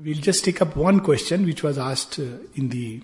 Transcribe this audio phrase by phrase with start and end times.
[0.00, 3.02] We'll just take up one question which was asked uh, in the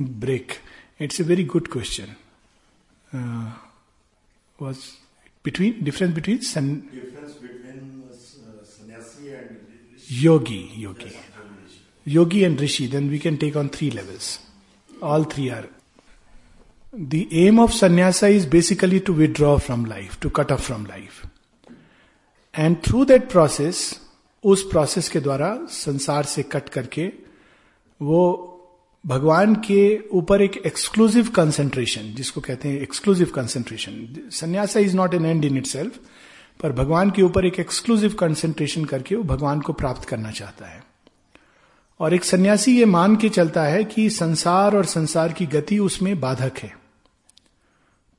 [0.00, 0.62] break.
[0.98, 2.16] It's a very good question.
[3.12, 3.52] Uh,
[4.58, 4.96] was
[5.44, 9.60] between difference between san, difference between uh, sannyasi and
[10.08, 11.16] yogi, yogi,
[12.04, 12.88] yogi and rishi.
[12.88, 14.40] Then we can take on three levels.
[15.00, 15.68] All three are.
[16.92, 21.26] The aim of sannyasa is basically to withdraw from life, to cut off from life,
[22.52, 24.00] and through that process
[24.44, 27.12] उस process के द्वारा संसार से cut करके
[28.02, 28.50] वो
[29.06, 35.26] भगवान के ऊपर एक एक्सक्लूसिव कंसेंट्रेशन जिसको कहते हैं exclusive concentration sannyasa is not an
[35.26, 35.92] end in it
[36.62, 40.84] पर भगवान के ऊपर एक एक्सक्लूसिव कंसेंट्रेशन करके वो भगवान को प्राप्त करना चाहता है।
[42.00, 46.20] और एक सन्यासी ये मान के चलता है कि संसार और संसार की गति उसमें
[46.20, 46.78] बाधक है।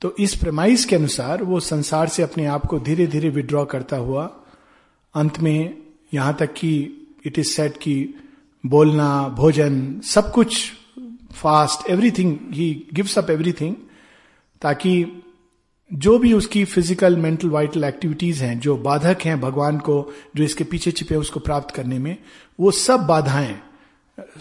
[0.02, 3.98] तो इस प्रमाइस के अनुसार वो संसार से अपने आप को धीरे धीरे विड्रॉ करता
[3.98, 4.40] हुआ
[5.16, 5.85] अंत में
[6.16, 6.72] यहाँ तक कि
[7.26, 8.14] इट इज़ सेट कि
[8.64, 10.72] बोलना, भोजन, सब कुछ
[11.34, 13.76] fast everything he gives up everything
[14.62, 15.22] ताकि
[15.92, 20.64] जो भी उसकी फ़िज़िकल मेंटल वाइटल एक्टिविटीज़ हैं, जो बाधक हैं भगवान को, जो इसके
[20.64, 22.18] पीछे छिपे उसको प्राप्त करने में,
[22.60, 23.60] वो सब बाधाएँ,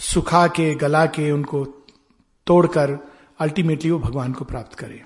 [0.00, 1.64] सुखा के, गला के, उनको
[2.46, 2.98] तोड़कर
[3.38, 5.02] अल्टीमेटली वो भगवान को प्राप्त करे।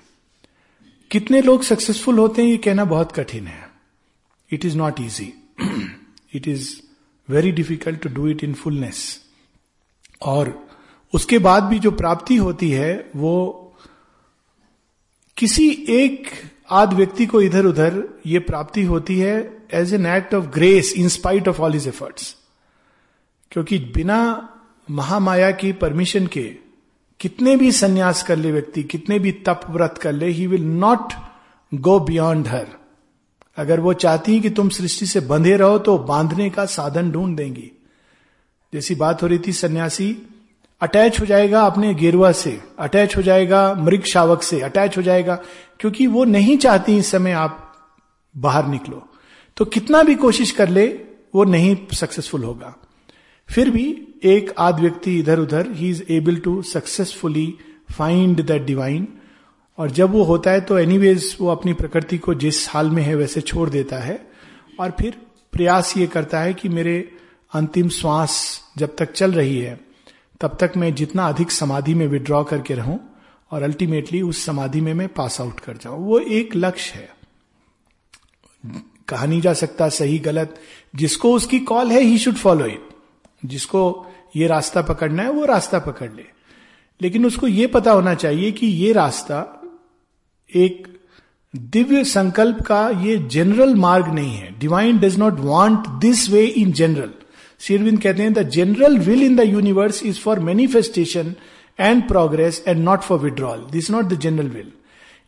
[1.11, 3.69] कितने लोग सक्सेसफुल होते हैं, ये कहना बहुत कठिन है।
[4.51, 5.33] It is not easy
[6.33, 6.79] it is
[7.29, 9.21] very difficult to do it in fullness
[10.21, 10.67] और
[11.13, 13.65] उसके बाद भी जो प्राप्ति होती है, वो
[15.37, 16.27] किसी एक
[16.69, 21.07] आध व्यक्ति को इधर उधर ये प्राप्ति होती है as an act of grace in
[21.07, 22.35] spite of all his efforts
[23.51, 24.49] क्योंकि बिना
[24.91, 26.55] महामाया की परमिशन के
[27.19, 31.13] कितने भी संन्यास कर ले व्यक्ति, कितने भी तप व्रत कर ले he will not
[31.73, 32.78] go beyond her
[33.59, 37.35] अगर वो चाहती है कि तुम सृष्टि से बंधे रहो तो बांधने का साधन ढूंढ
[37.37, 37.71] देंगी।
[38.73, 40.15] जैसी बात हो रही थी सन्यासी,
[40.81, 45.35] अटैच हो जाएगा अपने गेरुआ से, अटैच हो जाएगा मृग शावक से, अटैच हो जाएगा,
[45.79, 47.65] क्योंकि वो नहीं चाहती इस समय आप
[48.37, 49.05] बाहर निकलो।
[49.57, 50.87] तो कितना भी कोशिश कर ले,
[51.35, 52.75] वो नहीं सक्सेसफुल होगा।
[53.49, 53.85] फिर भी
[54.23, 57.53] एक आध व्यक्ति इधर उधर he is able to successfully
[57.91, 59.07] find that divine
[59.79, 63.15] और जब वो होता है तो एनीवेज वो अपनी प्रकृति को जिस हाल में है
[63.15, 64.31] वैसे छोड़ देता है।
[64.79, 65.17] और फिर
[65.51, 67.11] प्रयास ये करता है कि मेरे
[67.53, 69.79] अंतिम श्वास जब तक चल रही है,
[70.41, 72.99] तब तक मैं जितना अधिक समाधि में विड्रॉ करके रहूँ
[73.51, 77.09] और अल्टीमेटली उस समाधि में मैं पास आउट कर जाऊँ। वो एक लक्ष्य है।
[79.07, 80.55] कहा नहीं जा सकता, सही, गलत।
[80.95, 82.87] जिसको उसकी कॉल है ही शुड फॉलो इट
[83.45, 86.25] जिसको ये रास्ता पकड़ना है, वो रास्ता पकड़ ले।
[87.01, 89.55] लेकिन उसको ये पता होना चाहिए कि ये रास्ता
[90.55, 90.87] एक
[91.55, 96.71] दिव्य संकल्प का ये जनरल मार्ग नहीं है। Divine does not want this way in
[96.71, 97.09] general
[97.59, 101.33] शेरविंद कहते हैं the general will in the universe is for manifestation
[101.79, 104.71] and progress and not for withdrawal this not the general will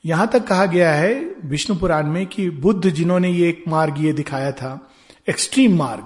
[0.06, 1.14] यहाँ तक कहा गया है
[1.46, 4.90] विष्णु पुराण में कि बुद्ध जिन्होंने ये एक मार्ग ये दिखाया था
[5.30, 6.06] एक्सट्रीम मार्ग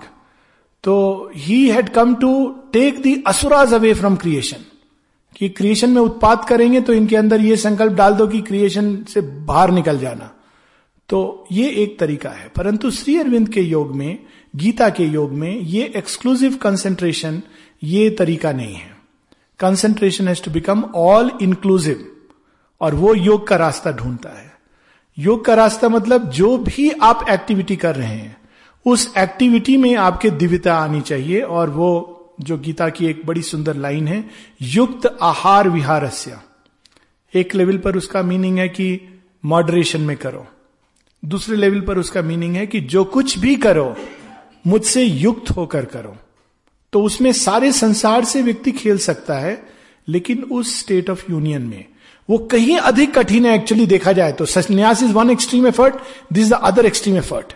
[0.84, 4.66] तो he had come to take the asuras away from creation
[5.36, 9.22] कि क्रिएशन में उत्पाद करेंगे तो इनके अंदर ये संकल्प डाल दो कि क्रिएशन से
[9.22, 10.32] बाहर निकल जाना।
[11.10, 14.20] तो ये एक तरीका है। परंतु श्री अरविंद के योग में,
[14.56, 17.42] गीता के योग में ये एक्सक्लूसिव कंसेंट्रेशन
[17.84, 18.98] ये तरीका नहीं है।
[19.60, 22.12] Concentration has to become all inclusive
[22.82, 24.54] और वो योग का रास्ता ढूंढता है।
[25.20, 28.38] योग का रास्ता मतलब जो भी आप एक्टिविटी कर रहे हैं,
[28.86, 33.76] उस एक्टिविटी में आपके दिव्यता आनी चाहिए और वो जो गीता की एक बड़ी सुंदर
[33.76, 34.30] लाइन है,
[34.62, 36.38] युक्त आहार विहारस्य।
[37.34, 40.48] एक लेवल पर उसका मीनिंग है कि मॉडरेशन में करो।
[41.26, 43.96] दूसरे लेवल पर उसका मीनिंग है कि जो कुछ भी करो,
[44.68, 46.18] मुझसे युक्त होकर करो।
[46.94, 49.70] तो उसमें सारे संसार से व्यक्ति खेल सकता है,
[50.08, 51.86] लेकिन उस स्टेट ऑफ़ यूनियन में।
[52.30, 55.96] वो कहीं अधिक कठिन है एक्चुअली देखा जाए तो। Sannyas is one extreme effort
[56.34, 57.54] this the other extreme effort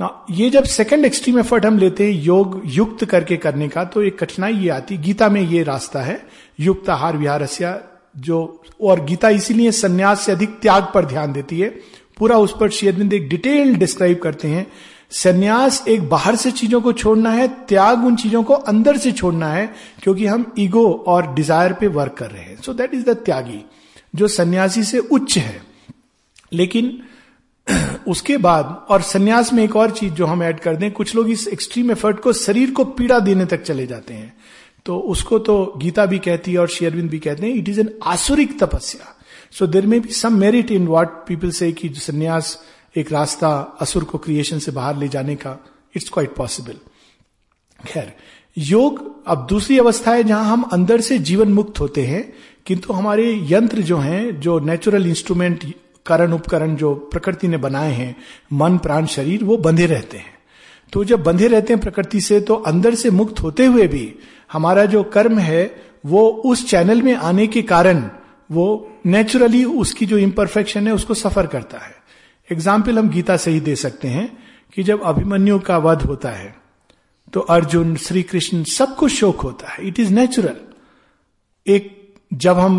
[0.00, 4.02] ना ये जब सेकंड एक्सट्रीम एफर्ट हम लेते हैं, योग युक्त करके करने का तो
[4.02, 6.20] एक कठिनाई ये आती गीता में ये रास्ता है
[6.60, 7.46] युक्त आहार विहार
[8.16, 11.68] जो, और गीता इसीलिए संन्यास से अधिक त्याग पर ध्यान देती है,
[12.18, 14.66] पूरा उस पर शेरविंद एक डिटेल डिस्क्राइब करते हैं,
[15.10, 19.48] संन्यास एक बाहर से चीज़ों को छोड़ना है, त्याग उन चीज़ों को अंदर से छोड़ना
[19.48, 19.66] है,
[20.02, 23.64] क्योंकि हम ईगो और डिज़ायर पे वर्क कर रहे हैं। So that is the tyagi,
[24.16, 25.60] जो सन्यासी से उच्च है।
[26.52, 26.98] लेकिन
[28.08, 31.30] उसके बाद, और सन्यास में एक और चीज़ जो हम ऐड कर दें, कुछ लोग
[31.30, 34.32] इस एक्सट्रीम एफर्ट को शरीर को पीड़ा देने तक चले जाते हैं।
[34.86, 37.90] तो उसको तो गीता भी कहती है और शेयरविंद भी कहते हैं इट इज़ एन
[38.04, 39.14] आसुरिक तपस्या.
[39.52, 42.58] सो देर में भी some merit in what people say कि संन्यास
[42.96, 43.50] एक रास्ता
[43.80, 45.58] असुर को क्रिएशन से बाहर ले जाने का।
[45.94, 46.74] इट्स क्वाइट पॉसिबल
[47.80, 48.12] खैर,
[48.56, 52.32] योग अब दूसरी अवस्था है जहाँ हम अंदर से जीवन मुक्त होते हैं,
[52.66, 55.64] किंतु हमारे यंत्र जो हैं, जो नेचुरल इंस्ट्रूमेंट
[56.08, 58.14] करण उपकरण जो प्रकृति ने बनाए हैं,
[58.52, 60.36] मन, प्राण, शरीर, वो बंधे रहते हैं।
[60.92, 64.14] तो जब बंधे रहते हैं प्रकृति से तो अंदर से मुक्त होते हुए भी
[64.52, 65.64] हमारा जो कर्म है,
[66.06, 68.02] वो उस चैनल में आने के कारण,
[68.50, 71.94] वो नेचुरली उसकी जो इम्परफेक्शन है, उसको सफ़र करता है।
[72.48, 74.30] एग्ज़ाम्पल हम गीता से ही दे सकते हैं
[74.76, 76.54] कि जब अभिमन्यु का वध होता है
[77.32, 80.56] तो अर्जुन श्री कृष्ण सबको शोक होता है। इट इज़ नेचुरल
[81.66, 81.90] एक
[82.34, 82.76] जब हम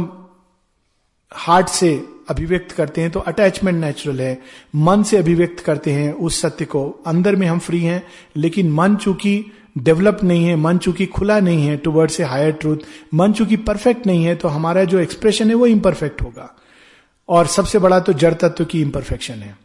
[1.32, 1.92] हार्ट से
[2.30, 4.38] अभिव्यक्त करते हैं तो अटैचमेंट नेचुरल है।
[4.76, 8.04] मन से अभिव्यक्त करते हैं उस सत्य को। अंदर में हम फ्री हैं,
[8.38, 9.44] लेकिन मन चूँकि
[9.78, 12.78] डेवलप नहीं है, मन चूँकि खुला नहीं है टूवर्ड्स ए हायर ट्रूथ
[13.14, 16.54] मन चूँकि परफेक्ट नहीं है तो हमारा जो एक्सप्रेशन है वो इम्परफेक्ट होगा।
[17.30, 19.58] और सबसे बड़ा तो जड़ तत्व की इम्परफेक्शन है।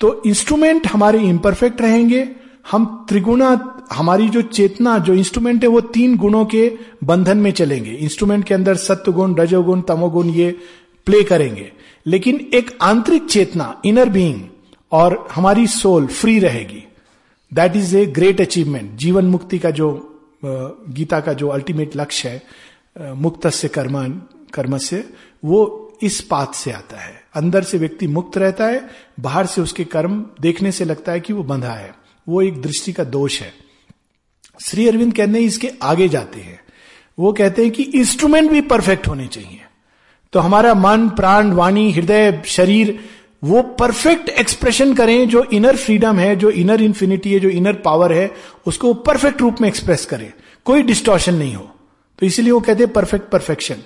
[0.00, 2.28] तो इंस्ट्रूमेंट हमारे इम्परफेक्ट रहेंगे,
[2.70, 3.48] हम त्रिगुणा,
[3.92, 6.70] हमारी जो चेतना, जो इंस्ट्रूमेंट है वो तीन गुणों के
[7.04, 10.50] बंधन में चलेंगे। इंस्ट्रूमेंट के अंदर सत्य गुण रजोगुण, तमोगुण ये
[11.06, 11.70] प्ले करेंगे।
[12.06, 14.42] लेकिन एक आंतरिक चेतना इनर बीइंग
[14.92, 16.84] और हमारी सोल फ्री रहेगी।
[17.54, 20.10] That is a great achievement जीवन मुक्ति का जो
[20.44, 24.22] गीता का जो अल्टीमेट लक्ष्य है मुक्त से कर्म
[24.54, 25.04] कर्म से
[25.44, 28.88] वो इस पाथ से आता है। अंदर से व्यक्ति मुक्त रहता है,
[29.20, 31.94] बाहर से उसके कर्म देखने से लगता है कि वो बंधा है।
[32.28, 33.52] वो एक दृष्टि का दोष है।
[34.64, 36.60] श्री अरविंद कहने इसके आगे जाते हैं।
[37.18, 39.60] वो कहते हैं कि इंस्ट्रूमेंट भी परफेक्ट होने चाहिए।
[40.34, 43.00] तो हमारा मन, प्राण, वाणी, हृदय, शरीर,
[43.44, 48.12] वो परफेक्ट एक्सप्रेशन करें जो इनर फ्रीडम है, जो इनर इंफिनिटी है, जो इनर पावर
[48.12, 48.30] है,
[48.66, 50.32] उसको परफेक्ट रूप में एक्सप्रेस करें।
[50.64, 51.70] कोई डिस्टॉर्शन नहीं हो।
[52.18, 53.76] तो इसलिए वो कहते हैं परफेक्ट परफेक्शन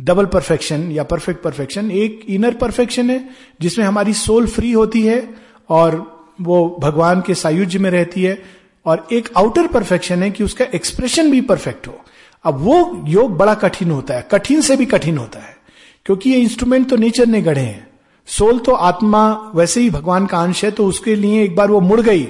[0.00, 3.30] डबल परफेक्शन या परफेक्ट परफेक्शन एक इनर परफेक्शन है,
[3.60, 5.34] जिसमें हमारी सोल फ्री होती है
[5.68, 8.42] और वो भगवान के सायुज्य में रहती है
[8.86, 12.00] और एक आउटर परफेक्शन है कि उसका एक्सप्रेशन भी परफेक्ट हो।
[12.44, 15.56] अब वो योग बड़ा कठिन होता है, कठिन से भी कठिन होता है,
[16.06, 17.88] क्योंकि ये इंस्ट्रूमेंट तो नेचर ने गढ़े हैं।
[18.28, 21.80] सोल तो आत्मा, वैसे ही भगवान का अंश है तो उसके लिए एक बार वो
[21.80, 22.28] मुड़ गई,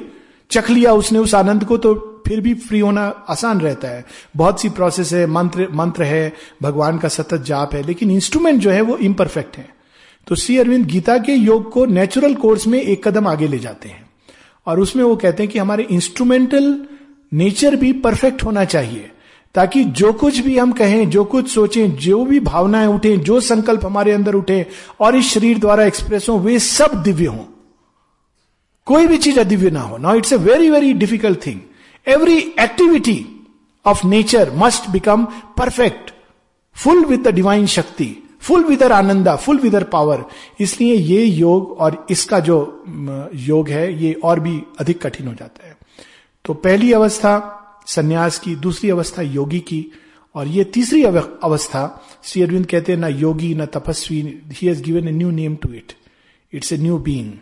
[0.51, 1.95] चख लिया उसने उस आनंद को तो
[2.27, 4.05] फिर भी फ्री होना आसान रहता है।
[4.37, 8.71] बहुत सी प्रोसेस है, मंत्र मंत्र है, भगवान का सतत जाप है, लेकिन इंस्ट्रूमेंट जो
[8.71, 9.69] है वो इम्परफेक्ट है।
[10.27, 13.89] तो श्री अरविंद गीता के योग को नेचुरल कोर्स में एक कदम आगे ले जाते
[13.89, 14.05] हैं।
[14.67, 16.75] और उसमें वो कहते हैं कि हमारे इंस्ट्रूमेंटल
[17.33, 19.11] नेचर भी परफेक्ट होना चाहिए।
[19.55, 23.87] ताकि जो कुछ भी हम कहें, जो कुछ सोचें, जो भी भावनाएँ उठे, जो संकल्प
[23.87, 24.67] हमारे अंदर उठे,
[25.01, 27.45] और इस शरीर द्वारा एक्सप्रेस हो, वे सब दिव्य हों।
[28.87, 31.61] कोई भी चीज़ अदिव्य ना हो। Now it's a very very difficult thing
[32.07, 33.27] every activity
[33.87, 35.25] of nature must become
[35.59, 36.11] perfect
[36.77, 40.25] full with the divine shakti full with the ananda full with the power
[40.61, 42.85] इसलिए ये योग और इसका जो
[43.35, 45.77] योग है, ये और भी अधिक कठिन हो जाता है।
[46.45, 47.57] तो पहली अवस्था
[47.87, 49.85] सन्यास की, दूसरी अवस्था योगी की,
[50.35, 51.83] और ये तीसरी अवस्था,
[52.25, 54.21] श्री अरविंद कहते हैं, ना योगी, ना तपस्वी
[54.53, 55.93] he has given a new name to it
[56.53, 57.33] it's a new being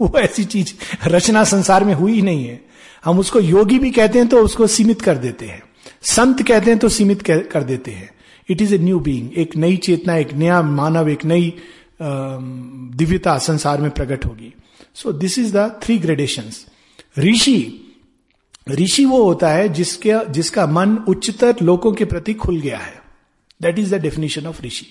[0.00, 0.72] वो ऐसी चीज़
[1.06, 2.60] रचना संसार में हुई ही नहीं है।
[3.04, 5.62] हम उसको योगी भी कहते हैं तो उसको सीमित कर देते हैं।
[6.02, 8.10] संत कहते हैं तो सीमित कर देते हैं।
[8.48, 11.52] It is a new being एक नई चेतना, एक नया मानव, एक नई
[12.02, 14.52] दिव्यता संसार में प्रकट होगी।
[14.94, 16.50] So this is the three gradation
[17.18, 17.86] ऋषि
[18.68, 23.02] ऋषि वो होता है जिसके, जिसका मन उच्चतर लोगों के प्रति खुल गया है।
[23.62, 24.86] That is the definition of rishi.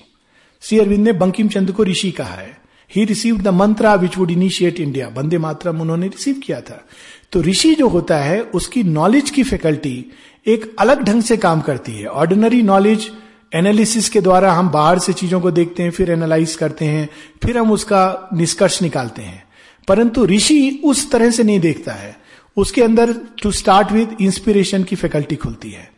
[0.62, 2.60] Shri Aurobindo ने बंकिम चंद को ऋषि कहा है।
[2.96, 6.88] He receive the mantra which would initiate India Bande Mataram उन्होंने रिसीव किया था।
[7.32, 10.06] तो ऋषि जो होता है, उसकी नॉलेज की फैकल्टी
[10.48, 13.12] एक अलग ढंग से काम करती है। ऑर्डिनरी नॉलेज
[13.56, 17.10] एनालिसिस के द्वारा हम बाहर से चीज़ों को देखते हैं, फिर एनालाइज करते हैं,
[17.44, 19.44] फिर हम उसका निष्कर्ष निकालते हैं।
[19.88, 22.19] परंतु ऋषि उस तरह से नहीं देखता है।
[22.60, 25.90] उसके अंदर टू स्टार्ट विद इंस्पिरेशन की फैकल्टी खुलती है,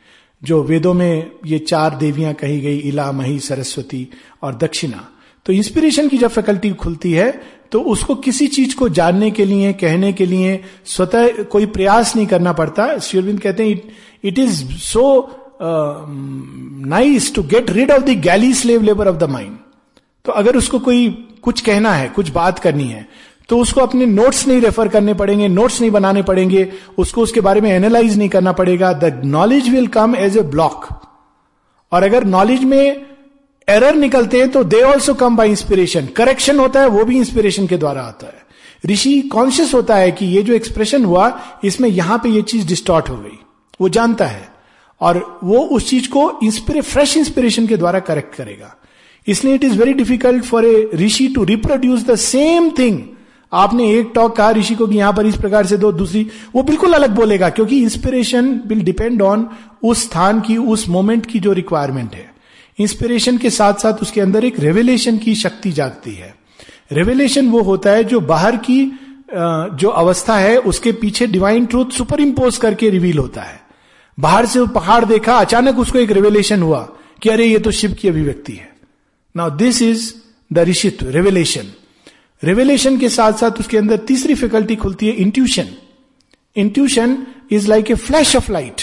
[0.42, 4.08] जो वेदों में ये चार देवियाँ कही गई, इला, मही, सरस्वती
[4.44, 5.08] और दक्षिणा।
[5.46, 7.32] तो इंस्पिरेशन की जब फैकल्टी खुलती है
[7.72, 12.26] तो उसको किसी चीज़ को जानने के लिए, कहने के लिए स्वतः कोई प्रयास नहीं
[12.28, 13.82] करना पड़ता। श्रीअरविंद कहते हैं
[14.24, 15.04] it is so
[16.88, 19.58] nice to get rid of the galley slave labour of the mind
[20.26, 21.10] तो अगर उसको कोई
[21.42, 23.08] कुछ कहना है, कुछ बात करनी है
[23.50, 26.68] तो उसको अपने नोट्स नहीं रेफर करने पड़ेंगे नोट्स नहीं बनाने पड़ेंगे,
[26.98, 30.88] उसको उसके बारे में एनालाइज नहीं करना पड़ेगा। The knowledge will come as a block
[31.92, 33.06] और अगर नॉलेज में
[33.68, 37.68] एरर निकलते हैं तो they also come by inspiration correction होता है, वो भी इंस्पिरेशन
[37.68, 38.40] के द्वारा आता है।
[38.86, 43.10] ऋषि कॉन्शियस होता है कि ये जो एक्सप्रेशन हुआ, इसमें यहाँ पे ये चीज़ डिस्टॉर्ट
[43.10, 43.38] हो गई।
[43.82, 44.50] वो जानता है।
[45.02, 48.76] और वो उस चीज़ को इंस्पिरे फ्रेश इंस्पिरेशन के द्वारा करेक्ट करेगा।
[49.28, 53.00] इसलिए it is very difficult for a rishi to reproduce the same thing
[53.52, 56.64] आपने एक टॉक कहा ऋषि को कि यहाँ पर इस प्रकार से दो, दूसरी, वो
[56.64, 59.48] बिल्कुल अलग बोलेगा, क्योंकि इंस्पिरेशन विल डिपेंड ऑन
[59.84, 62.30] उस स्थान की, उस मोमेंट की जो रिक्वायरमेंट है।
[62.80, 66.34] इंस्पिरेशन के साथ साथ उसके अंदर एक रेवलेशन की शक्ति जागती है।
[66.92, 68.86] रेवलेशन वो होता है जो बाहर की
[69.34, 73.60] जो अवस्था है, उसके पीछे डिवाइन ट्रूथ सुपर इम्पोज करके रिवील होता है।
[74.18, 76.80] बाहर से वो पहाड़ देखा, अचानक उसको एक रेवलेशन हुआ
[77.22, 78.70] कि अरे ये तो शिव की अभिव्यक्ति है।
[79.36, 80.12] Now this is
[80.52, 81.72] the rishitva revelation
[82.44, 85.68] revelation के साथ साथ उसके अंदर तीसरी फैकल्टी खुलती है intuition
[86.56, 88.82] intuition is like a flash of light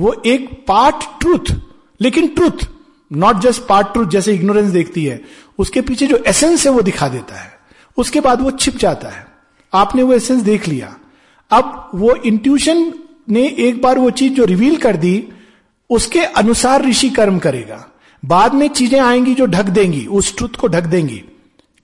[0.00, 1.56] वो एक पार्ट ट्रूथ
[2.00, 2.68] लेकिन truth
[3.12, 5.20] not just part truth जैसे इग्नोरेंस देखती है।
[5.58, 7.52] उसके पीछे जो एसेंस है वो दिखा देता है।
[7.96, 9.26] उसके बाद वो छिप जाता है।
[9.74, 10.96] आपने वो एसेंस देख लिया।
[11.50, 12.94] अब वो इंट्यूशन
[13.30, 15.28] ने एक बार वो चीज़ जो रिवील कर दी,
[15.90, 17.90] उसके अनुसार ऋषि कर्म करेगा।
[18.24, 21.24] बाद में चीज़ें आएँगी जो ढक देंगी, उस ट्रुथ को ढक देंगी।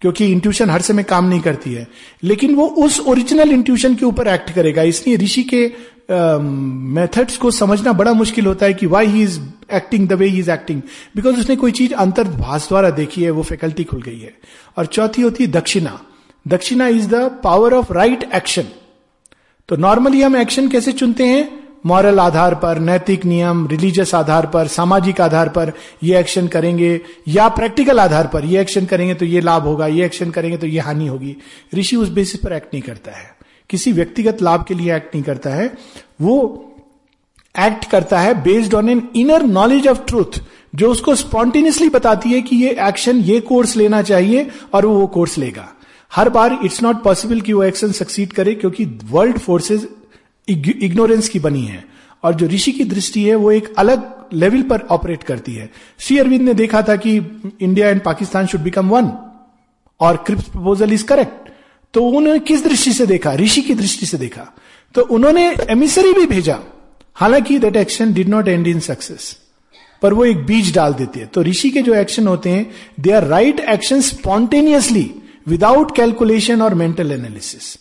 [0.01, 1.87] क्योंकि इंट्यूशन हर समय काम नहीं करती है।
[2.23, 5.73] लेकिन वो उस ओरिजिनल इंट्यूशन के ऊपर एक्ट करेगा। इसलिए ऋषि के
[6.11, 9.39] मेथड्स uh, को समझना बड़ा मुश्किल होता है कि why he is
[9.73, 10.81] acting the way he is acting
[11.17, 14.35] because उसने कोई चीज़ अंतर्भाष द्वारा देखी है वो फैकल्टी खुल गई है।
[14.77, 16.01] और चौथी होती है Dakshina.
[16.49, 17.15] Dakshina is the
[17.45, 18.65] power of right action
[19.69, 21.70] तो नॉर्मली हम एक्शन कैसे चुनते हैं?
[21.85, 25.73] मॉरल आधार पर, नैतिक नियम रिलीजियस आधार पर, सामाजिक आधार पर
[26.03, 30.05] ये एक्शन करेंगे, या प्रैक्टिकल आधार पर ये एक्शन करेंगे तो ये लाभ होगा, ये
[30.05, 31.37] एक्शन करेंगे तो ये हानि होगी।
[31.75, 33.31] ऋषि उस बेसिस पर एक्ट नहीं करता है।
[33.71, 35.73] किसी व्यक्तिगत लाभ के लिए एक्ट नहीं करता है।
[36.21, 36.67] वो
[37.55, 40.41] एक्ट करता है based on an inner knowledge of truth
[40.75, 45.07] जो उसको स्पॉन्टेनियसली बताती है कि ये एक्शन ये कोर्स लेना चाहिए और वो वो
[45.07, 45.69] कोर्स लेगा।
[46.13, 49.89] हर बार इट्स नॉट पॉसिबल कि वो एक्शन सक्सीड करे, क्योंकि वर्ल्ड फोर्सेज
[50.51, 51.85] इग्नोरेंस की बनी है।
[52.23, 56.19] और जो ऋषि की दृष्टि है, वो एक अलग लेवल पर ऑपरेट करती है। श्री
[56.19, 57.17] अरविंद ने देखा था कि
[57.61, 59.11] India and Pakistan should become one
[60.01, 61.49] और क्रिप्स प्रपोजल इज़ करेक्ट
[61.95, 63.35] तो उन्होंने किस दृष्टि से देखा?
[63.35, 64.47] ऋषि की दृष्टि से देखा।
[64.95, 66.59] तो उन्होंने एमिसरी भी भेजा।
[67.15, 69.37] हालाँकि that action did not end in success
[70.03, 73.11] पर वो एक बीज डाल देते हैं। तो ऋषि के जो एक्शन होते हैं they
[73.11, 75.11] are right action spontaneously
[75.47, 77.77] without calculation और मेंटल एनालिसिस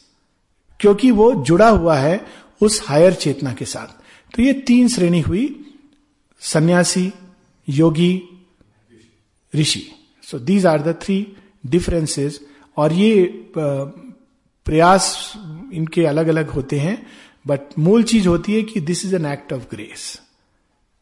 [0.79, 2.25] क्योंकि वो जुड़ा हुआ है
[2.61, 3.87] उस हायर चेतना के साथ।
[4.35, 5.65] तो ये तीन श्रेणी हुई,
[6.41, 7.11] सन्यासी,
[7.67, 8.21] योगी,
[9.53, 9.81] ऋषि।
[10.23, 11.25] So these are the three
[11.65, 12.39] differences
[12.77, 15.33] और ये प्रयास
[15.73, 17.05] इनके अलग अलग होते हैं
[17.47, 20.21] बट मूल चीज़ होती है कि this is an act of grace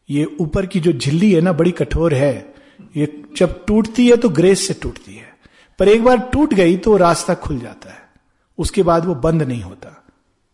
[0.10, 2.56] ये ऊपर की जो झिल्ली है ना, बड़ी कठोर है।
[2.98, 5.36] ये जब टूटती है तो ग्रेस से टूटती है।
[5.80, 8.02] पर एक बार टूट गई तो रास्ता खुल जाता है।
[8.58, 9.97] उसके बाद वो बंद नहीं होता।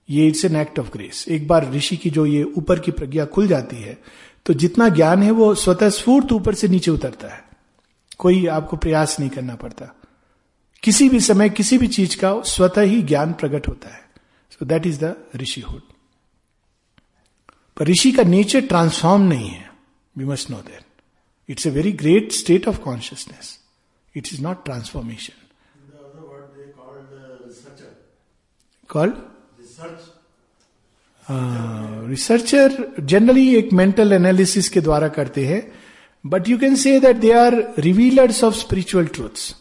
[0.10, 1.26] ये it's an act of grace.
[1.30, 3.98] एक बार ऋषि की जो ये ऊपर की प्रज्ञा खुल जाती है
[4.46, 7.44] तो जितना ज्ञान है वो स्वतः स्फूर्त ऊपर से नीचे उतरता है।
[8.18, 9.86] कोई आपको प्रयास नहीं करना पड़ता।
[10.84, 14.02] किसी भी समय किसी भी चीज़ का स्वतः ही ज्ञान प्रकट होता है।
[14.52, 15.82] So that is the rishihood.
[17.78, 19.72] पर ऋषि का नेचर ट्रांसफॉर्म नहीं है।
[20.18, 20.84] We must know that
[21.50, 23.60] it's a very great state of consciousness
[24.16, 25.40] it is not transformation
[28.90, 29.16] called
[32.10, 35.72] researcher generally एक मेंटल एनालिसिस के द्वारा करते हैं
[36.26, 39.56] but you can say that they are revealers of spiritual truths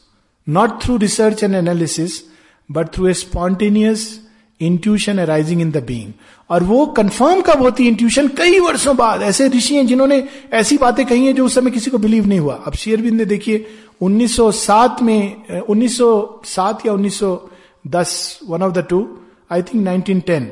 [0.49, 2.23] not through research and analysis
[2.71, 4.21] but through a spontaneous
[4.61, 6.13] intuition arising in the being
[6.51, 10.79] और वो confirm कब होती है इंट्यूशन कई वर्षों बाद। ऐसे ऋषि हैं जिन्होंने ऐसी
[10.79, 13.67] बातें कही हैं जो उस समय किसी को बिलीव नहीं हुआ। अब शेयरबिंद ने देखिए
[14.03, 19.19] 1907 में 1907 या 1910 one of the two
[19.53, 20.43] I think 1910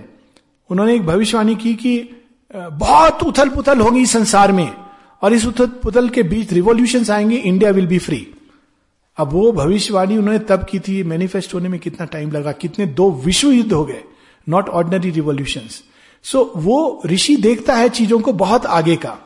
[0.71, 2.09] उन्होंने एक भविष्यवाणी की कि
[2.57, 4.75] बहुत उथल पुथल होगी संसार में
[5.23, 8.27] और इस उथल पुथल के बीच रिवोल्यूशन आएँगे इंडिया विल बी फ्री
[9.17, 13.11] अब वो भविष्यवाणी उन्होंने तब की थी मैनिफेस्ट होने में कितना टाइम लगा, कितने दो
[13.11, 14.03] विश्व युद्ध हो गए
[14.49, 15.61] नॉट ऑर्डनरी रिवोल्यूशन
[16.23, 19.19] सो वो ऋषि देखता है चीज़ों को बहुत आगे का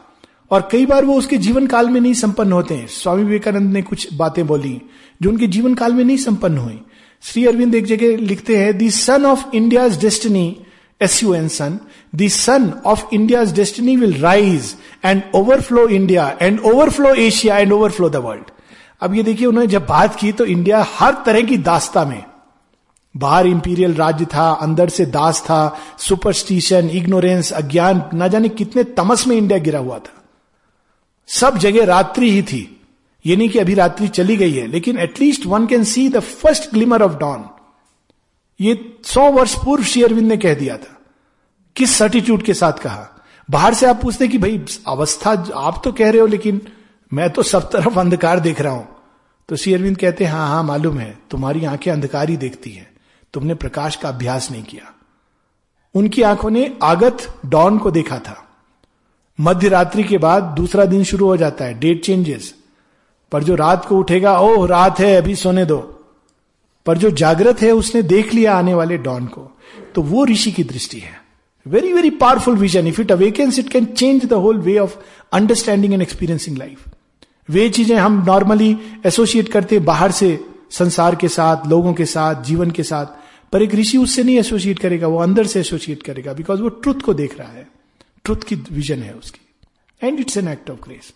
[0.51, 3.83] और कई बार वो उसके जीवन काल में नहीं संपन्न होते हैं। स्वामी विवेकानंद ने
[3.83, 4.83] कुछ बातें बोली
[5.23, 6.81] जो उनके जीवन काल में नहीं संपन्न हुई।
[7.25, 10.57] श्री अरविंद एक जगह लिखते हैं the sun of India destiny
[11.01, 11.79] S U N sun
[12.15, 18.09] the sun of India destiny will rise and overflow India and overflow Asia and overflow
[18.09, 18.51] the world
[19.01, 22.23] अब ये देखिए, उन्होंने जब बात की तो इंडिया हर तरह की दास्ता में,
[23.15, 29.27] बाहर इंपीरियल राज्य था, अंदर से दास था सुपरस्टिशन इग्नोरेंस अज्ञान, ना जाने कितने तमस
[29.27, 30.23] में इंडिया गिरा हुआ था।
[31.29, 32.84] सब जगह रात्रि ही थी।
[33.27, 36.71] ये नहीं कि अभी रात्रि चली गई है, लेकिन at least one can see the first
[36.71, 37.45] glimmer of dawn
[38.61, 40.99] ये सौ वर्ष पूर्व श्री अरविंद ने कह दिया था।
[41.77, 43.09] किस सर्टिट्यूड के साथ कहा?
[43.51, 46.61] बाहर से आप पूछते कि भाई, अवस्था, आप तो कह रहे हो, लेकिन
[47.13, 48.89] मैं तो सब तरफ़ अंधकार देख रहा हूँ।
[49.49, 52.93] तो श्री अरविंद कहते हैं हाँ हाँ मालूम है, तुम्हारी आँखें अंधकार ही देखती हैं।
[53.33, 54.95] तुमने प्रकाश का अभ्यास नहीं किया।
[55.95, 58.49] उनकी आँखों ने आगत डॉन को देखा था।
[59.41, 62.55] मध्य रात्रि के बाद दूसरा दिन शुरू हो जाता है डेट चेंजेस
[63.35, 66.05] पर जो रात को उठेगा, ओह, रात है, अभी सोने दो।
[66.87, 69.59] पर जो जागृत है, उसने देख लिया आने वाले डॉन को।
[69.95, 71.25] तो वो ऋषि की दृष्टि है।
[71.67, 74.97] Very very powerful vision if it awakens it can change the whole way of
[75.33, 76.85] understanding and experiencing life
[77.51, 82.43] वे चीज़ें हम नॉर्मली एसोसिएट करते हैं बाहर से, संसार के साथ, लोगों के साथ,
[82.43, 83.07] जीवन के साथ।
[83.53, 87.01] पर एक ऋषि उससे नहीं एसोसिएट करेगा, वो अंदर से एसोसिएट करेगा बिकॉज़ वो ट्रुथ
[87.05, 87.69] को देख रहा है।
[88.25, 89.41] ट्रुथ की विजन है उसकी।
[90.03, 91.13] And it's an act of grace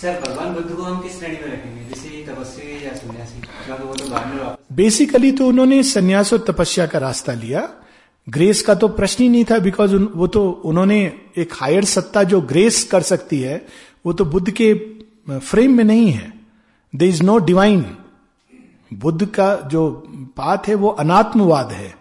[0.00, 1.82] sir, भगवान बुद्ध को हम किस श्रेणी में रखेंगे?
[1.84, 6.98] जैसे तपस्वी या सन्यासी वो तो बाद में बेसिकली तो उन्होंने संन्यास और तपस्या का
[6.98, 7.68] रास्ता लिया।
[8.26, 11.00] ग्रेस का तो प्रश्न ही नहीं था बिकॉज़ वो तो उन्होंने
[11.38, 13.66] एक हायर सत्ता जो ग्रेस कर सकती है,
[14.06, 14.74] वो तो बुद्ध के
[15.28, 16.32] फ्रेम में नहीं है।
[16.94, 17.84] There is no divine
[18.92, 19.90] Buddha का जो
[20.36, 21.94] पाथ है, वो अनात्मवाद है,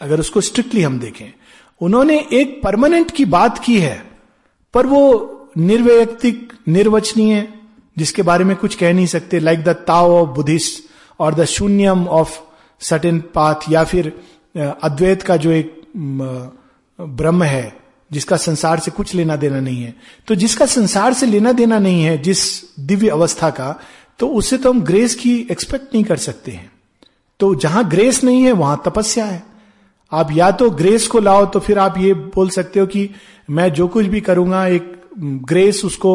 [0.00, 1.32] अगर उसको स्ट्रिक्टली हम देखें।
[1.80, 3.96] उन्होंने एक परमानेंट की बात की है,
[4.74, 7.46] पर वो निर्वैयक्तिक, निर्वचनीय,
[7.96, 10.82] जिसके बारे में कुछ कह नहीं सकते like the Tao of Buddhist
[11.20, 12.38] और द शून्यम ऑफ़
[12.80, 14.12] सटेन पाथ या फिर
[14.54, 15.80] अद्वैत का जो एक
[16.98, 17.76] ब्रह्म है,
[18.10, 19.94] जिसका संसार से कुछ लेना देना नहीं है।
[20.28, 23.78] तो जिसका संसार से लेना देना नहीं है, जिस दिव्य अवस्था का
[24.20, 26.70] तो उससे तो हम ग्रेस की एक्सपेक्ट नहीं कर सकते हैं।
[27.40, 29.42] तो जहाँ ग्रेस नहीं है, वहाँ तपस्या है।
[30.12, 33.08] आप या तो ग्रेस को लाओ तो फिर आप ये बोल सकते हो कि
[33.50, 36.12] मैं जो कुछ भी करूँगा, एक ग्रेस उसको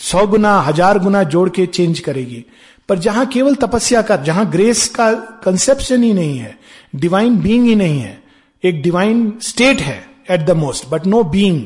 [0.00, 2.44] सौ गुना, हज़ार गुना जोड़ के चेंज करेगी।
[2.88, 5.12] पर जहाँ केवल तपस्या का जहाँ ग्रेस का
[5.44, 6.58] कंसेप्शन ही नहीं है
[6.96, 8.18] डिवाइन बीइंग ही नहीं है,
[8.62, 9.98] एक डिवाइन स्टेट है
[10.30, 11.64] at the most but no being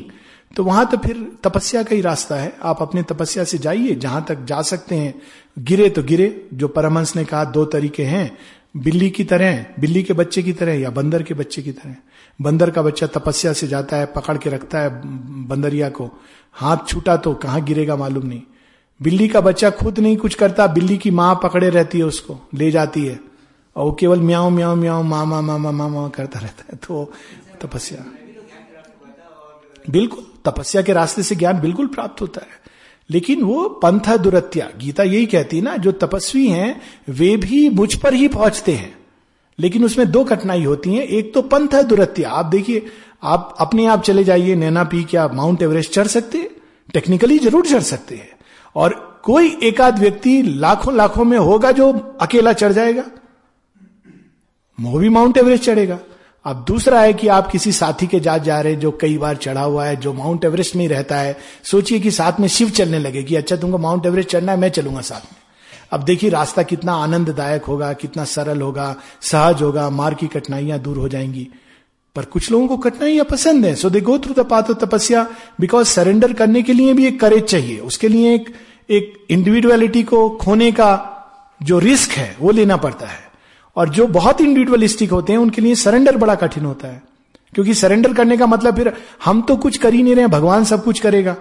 [0.51, 4.23] तो वहाँ तो फिर तपस्या का ही रास्ता है। आप अपने तपस्या से जाइए, जहाँ
[4.27, 5.13] तक जा सकते हैं।
[5.57, 8.37] गिरे तो गिरे, जो परमहंस ने कहा, दो तरीके हैं,
[8.77, 11.95] बिल्ली की तरह, बिल्ली के बच्चे की तरह या बंदर के बच्चे की तरह।
[12.41, 15.01] बंदर का बच्चा तपस्या से जाता है, पकड़ के रखता है
[15.47, 16.09] बंदरिया को।
[16.53, 18.41] हाथ छूटा तो कहाँ गिरेगा मालूम नहीं।
[19.01, 22.71] बिल्ली का बच्चा खुद नहीं कुछ करता, बिल्ली की माँ पकड़े रहती है उसको, ले
[22.71, 23.19] जाती है।
[23.75, 27.13] और वो केवल म्याओ म्याओ म्याओ मामा मामा मामा करता रहता है तो
[27.61, 28.05] तपस्या।
[29.89, 32.61] बिल्कुल, तपस्या के रास्ते से ज्ञान बिल्कुल प्राप्त होता है।
[33.09, 37.95] लेकिन वो पंथ दुरत्या, गीता यही कहती है ना, जो तपस्वी हैं, वे भी मुझ
[37.95, 39.00] पर ही पहुँचते हैं।
[39.61, 42.85] लेकिन उसमें दो कठिनाई होती है। एक तो पंथ दुरत्या। आप देखिए,
[43.23, 46.49] आप अपने आप चले जाइए, नैना पी क्या माउंट एवरेस्ट चढ़ सकते
[46.93, 48.29] टेक्निकली ज़रूर चढ़ सकते हैं।
[48.75, 48.93] और
[49.23, 53.03] कोई एकाध व्यक्ति लाखों लाखों में होगा जो अकेला चढ़ जाएगा।
[54.79, 55.99] वो भी माउंट एवरेस्ट चढ़ेगा।
[56.45, 59.35] अब दूसरा है कि आप किसी साथी के जात जा रहे हैं जो कई बार
[59.35, 62.69] चढ़ा हुआ है, जो माउंट एवरेस्ट में ही रहता है। सोचिए कि साथ में शिव
[62.69, 65.40] चलने लगे कि अच्छा तुमको माउंट एवरेस्ट चढ़ना है, मैं चलूँगा साथ में।
[65.91, 70.97] अब देखिए रास्ता कितना आनंददायक होगा, कितना सरल होगा, सहज होगा मार्ग की कठिनाइयाँ दूर
[70.97, 71.47] हो जाएँगी।
[72.15, 75.27] पर कुछ लोगों को कठिनाइयाँ पसंद है। So they go through the path tapasya
[75.59, 78.53] because surrender करने के लिए भी एक करेज चाहिए। उसके लिए एक
[78.89, 81.07] एक इंडिविजुअलिटी को खोने का
[81.63, 83.31] जो रिस्क है, वो लेना पड़ता है।
[83.75, 87.03] और जो बहुत इंडिविजुअलिस्टिक होते हैं, उनके लिए सरेंडर बड़ा कठिन होता है।
[87.53, 88.93] क्योंकि सरेंडर करने का मतलब फिर
[89.25, 91.35] हम तो कुछ कर ही नहीं रहे भगवान सब कुछ करेगा।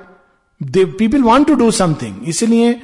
[0.63, 2.81] The people want to do something इसलिए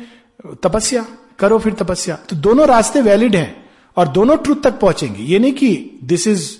[0.62, 1.06] तपस्या।
[1.38, 5.52] करो फिर तपस्या। तो दोनों रास्ते वैलिड हैं और दोनों ट्रुथ तक पहुँचेंगे। ये नहीं
[5.52, 6.50] कि दिस इज़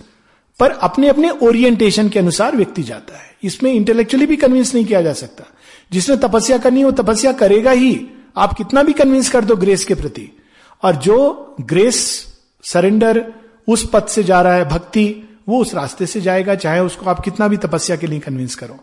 [0.61, 5.03] पर अपने अपने ओरिएंटेशन के अनुसार व्यक्ति जाता है। इसमें इंटेलेक्चुअली भी कन्विंस नहीं किया
[5.03, 5.45] जा सकता।
[5.93, 9.95] जिसने तपस्या करनी वो तपस्या करेगा ही। आप कितना भी कन्विंस कर दो ग्रेस के
[9.95, 10.37] प्रति।
[10.83, 12.27] और जो ग्रेस
[12.63, 13.33] सरेंडर
[13.69, 17.21] उस पथ से जा रहा है, भक्ति, वो उस रास्ते से जाएगा, चाहे उसको आप
[17.21, 18.77] कितना भी तपस्या के लिए कन्विंस करो।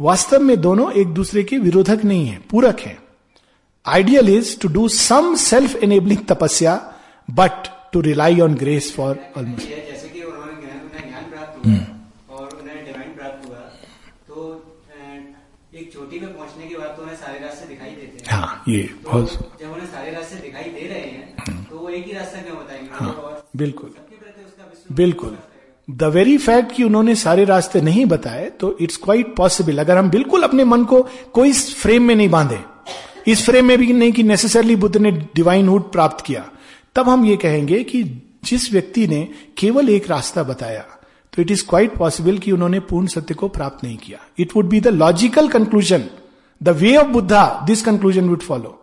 [0.00, 2.98] वास्तव में दोनों एक दूसरे के विरोधक नहीं है, पूरक है।
[3.86, 6.94] Ideal is to do some self enabling tapasya
[7.28, 7.52] but
[7.92, 10.52] to rely on grace for almost जैसे कि उन्होंने
[11.30, 13.12] प्राप्त हुआ हम्म। और डिवाइन
[14.28, 14.64] तो तो
[14.94, 15.36] हैं।
[15.74, 16.00] ये तो
[19.10, 22.42] बहुत जब उन्हें सारे रास्ते दिखाई दे रहे हैं हम्म। तो वो एक ही रास्ता
[22.42, 22.88] क्यों बताएँगे?
[22.92, 23.94] हाँ, बिल्कुल।
[24.92, 25.38] बिल्कुल।
[25.88, 30.10] द वेरी फैक्ट कि उन्होंने सारे रास्ते नहीं बताए तो इट्स क्वाइट पॉसिबल अगर हम
[30.10, 32.69] बिल्कुल अपने मन को कोई फ्रेम में नहीं बांधे
[33.30, 36.44] इस फ्रेम में भी नहीं कि नेसेसरली बुद्ध ने डिवाइन हुड प्राप्त किया।
[36.96, 38.02] तब हम ये कहेंगे कि
[38.44, 40.84] जिस व्यक्ति ने केवल एक रास्ता बताया
[41.32, 44.68] तो इट इज़ क्वाइट पॉसिबल कि उन्होंने पूर्ण सत्य को प्राप्त नहीं किया। It would
[44.68, 46.04] be the logical conclusion
[46.60, 48.76] the way of Buddha this conclusion would follow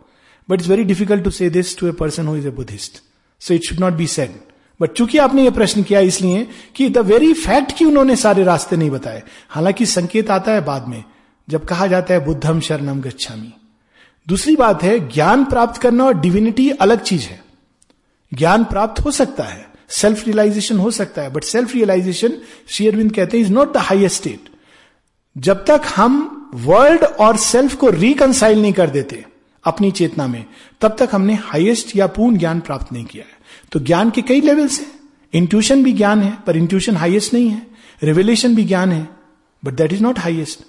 [0.48, 3.02] but it's very difficult to say this to a person who is a Buddhist
[3.40, 4.40] so it should not be said
[4.80, 8.76] but चूँकि आपने ये प्रश्न किया इसलिए कि the very fact कि उन्होंने सारे रास्ते
[8.76, 11.02] नहीं बताए, हालाँकि संकेत आता है बाद में,
[11.48, 13.52] जब कहा जाता है बुद्धम शरणम गच्छामी।
[14.28, 17.44] दूसरी बात है, ज्ञान प्राप्त करना और डिविनिटी अलग चीज़ है।
[18.34, 22.32] ज्ञान प्राप्त हो सकता है सेल्फ रियलाइजेशन हो सकता है but self realisation
[22.68, 24.48] Shri Aurobindo कहते हैं is not the highest state
[25.38, 29.24] जब तक हम वर्ल्ड और सेल्फ को रिकनसाइल नहीं कर देते,
[29.64, 30.44] अपनी चेतना में,
[30.80, 33.38] तब तक हमने हाईएस्ट या पूर्ण ज्ञान प्राप्त नहीं किया है।
[33.72, 34.92] तो ज्ञान के कई लेवल्स हैं।
[35.32, 37.66] इंट्यूशन भी ज्ञान है, पर इंट्यूशन हाईएस्ट नहीं है।
[38.02, 39.08] रेवलेशन भी ज्ञान है
[39.64, 40.60] but that is not highest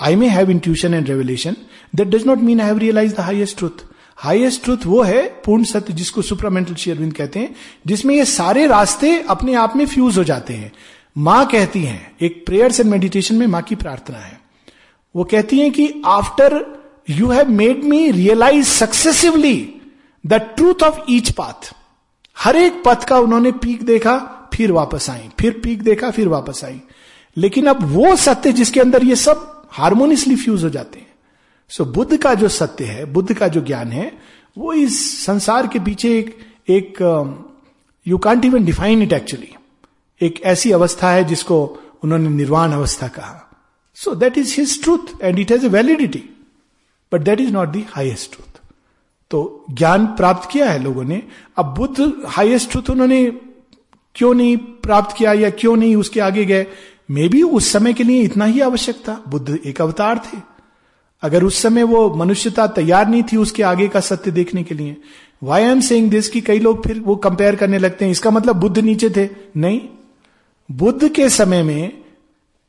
[0.00, 1.56] I may have intuition and revelation
[1.94, 3.84] that does not mean I have realise the highest truth
[4.16, 9.18] highest truth वो है पूर्ण सत्य, जिसको सुपरामेंटल शेयरविंद कहते हैं, जिसमें ये सारे रास्ते
[9.28, 10.72] अपने आप में फ्यूज हो जाते हैं।
[11.18, 14.40] माँ कहती हैं, एक प्रेयर्स एंड मेडिटेशन में माँ की प्रार्थना है।
[15.16, 16.64] वो कहती हैं कि after
[17.10, 19.74] you have made me realise successively
[20.26, 21.72] the truth of each path
[22.38, 24.16] हर एक पथ का उन्होंने पीक देखा,
[24.54, 26.80] फिर वापस आई। फिर पीक देखा, फिर वापस आई।
[27.36, 31.08] लेकिन अब वो सत्य जिसके अंदर ये सब हार्मोनियसली फ्यूज हो जाते हैं।
[31.70, 34.12] सो so, बुद्ध का जो सत्य है बुद्ध का जो ज्ञान है
[34.58, 36.36] वो इस संसार के पीछे एक
[36.68, 36.98] एक
[38.06, 39.54] you can't even define it actually
[40.20, 41.64] एक ऐसी अवस्था है जिसको
[42.04, 43.46] उन्होंने निर्वाण अवस्था कहा।
[43.96, 46.24] So that is his truth and it has a validity
[47.12, 48.58] but that is not the highest truth
[49.30, 51.22] तो ज्ञान प्राप्त किया है लोगों ने।
[51.56, 53.24] अब बुद्ध हाइएस्ट ट्रूथ उन्होंने
[54.14, 56.66] क्यों नहीं प्राप्त किया या क्यों नहीं उसके आगे गए?
[57.10, 60.38] मे भी उस समय के लिए इतना ही आवश्यक था। बुद्ध एक अवतार थे।
[61.22, 64.96] अगर उस समय वो मनुष्यता तैयार नहीं थी उसके आगे का सत्य देखने के लिए
[65.42, 68.56] वाई एम सेइंग दिस की कई लोग फिर वो कंपेयर करने लगते हैं। इसका मतलब
[68.56, 69.80] बुद्ध नीचे थे। नहीं।
[70.72, 72.04] बुद्ध के समय में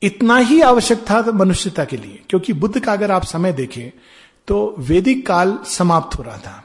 [0.04, 4.00] इतना ही आवश्यक था मनुष्यता के लिए। क्योंकि बुद्ध का अगर आप समय देखें
[4.48, 6.64] तो वैदिक काल समाप्त हो रहा था।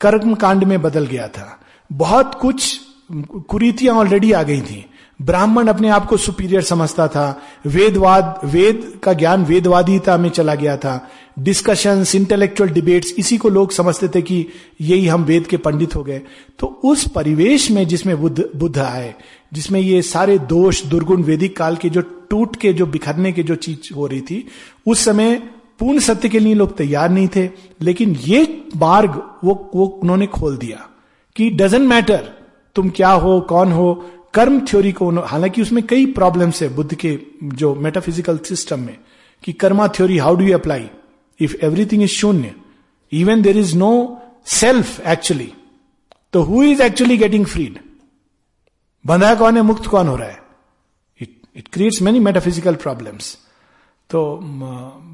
[0.00, 1.60] कर्म कांड में बदल गया था।
[1.92, 2.80] बहुत कुछ
[3.48, 4.89] कुरीतियाँ ऑलरेडी आ गई थी।
[5.20, 10.76] ब्राह्मण अपने आप को सुपीरियर समझता था। वेदवाद, वेद का ज्ञान वेदवादीता में चला गया
[10.76, 14.46] था। डिस्कशंस इंटेलेक्चुअल डिबेट्स इसी को लोग समझते थे कि
[14.80, 16.22] यही हम वेद के पंडित हो गए।
[16.58, 19.14] तो उस परिवेश में जिसमें बुद्ध बुद्ध आए,
[19.52, 23.54] जिसमें ये सारे दोष, दुर्गुण वैदिक काल के जो टूट के, जो बिखरने के जो
[23.54, 24.46] चीज़ हो रही थी,
[24.86, 25.34] उस समय
[25.78, 27.50] पूर्ण सत्य के लिए लोग तैयार नहीं थे।
[27.82, 30.88] लेकिन ये मार्ग वो वो उन्होंने खोल दिया
[31.36, 32.30] कि डजेंट मैटर
[32.74, 37.18] तुम क्या हो, कौन हो कर्म थ्योरी को हालाँकि उसमें कई प्रॉब्लम्स है बुद्ध के
[37.42, 38.96] जो मेटाफिजिकल सिस्टम में,
[39.44, 40.88] कि karma theory how do you apply
[41.40, 42.54] if everything is shunya
[43.12, 43.92] even there is no
[44.46, 45.52] self actually
[46.32, 47.78] तो who is actually getting freed
[49.04, 50.38] बंधा कौन है, मुक्त कौन हो रहा है?
[51.20, 53.36] It it creates many metaphysical problems
[54.10, 54.40] तो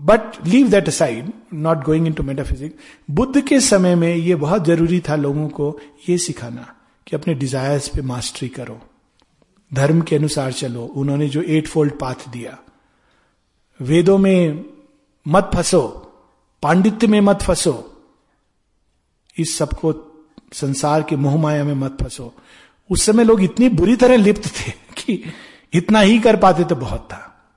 [0.09, 2.76] but leave that side not going into metaphysic
[3.11, 6.66] Buddha के समय में यह बहुत ज़रूरी था लोगों को यह सिखाना,
[7.07, 8.81] कि अपने डिजायर्स पे मास्टरी करो।
[9.74, 12.59] धर्म के अनुसार चलो, उन्होंने जो एट फोल्ड पाथ दिया।
[13.81, 14.64] वेदों में
[15.29, 15.87] मत फंसो,
[16.62, 18.02] पांडित्य में मत फंसो,
[19.38, 20.12] इस सबको
[20.52, 22.35] संसार के मोहमाया में मत फंसो।
[22.90, 25.24] उस समय लोग इतनी बुरी तरह लिप्त थे कि
[25.72, 27.48] इतना ही कर पाते तो बहुत था।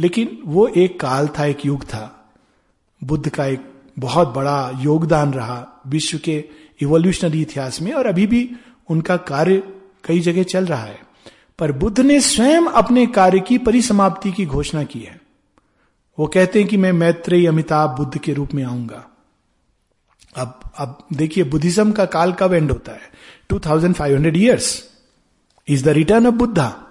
[0.00, 2.32] लेकिन वो एक काल था, एक युग था।
[3.04, 6.44] बुद्ध का एक बहुत बड़ा योगदान रहा विश्व के
[6.82, 8.50] इवोल्यूशनरी इतिहास में और अभी भी
[8.90, 9.72] उनका कार्य
[10.04, 11.13] कई जगह चल रहा है।
[11.58, 15.20] पर बुद्ध ने स्वयं अपने कार्य की परिसमाप्ति की घोषणा की है।
[16.18, 19.10] वो कहते हैं कि मैं मैत्रेय अमिताभ बुद्ध के रूप में आऊँगा।
[20.36, 23.12] अब अब देखिए, बुद्धिज्म का काल कब एंड होता है?
[23.50, 24.90] 2500 years
[25.68, 26.86] is the return of Buddha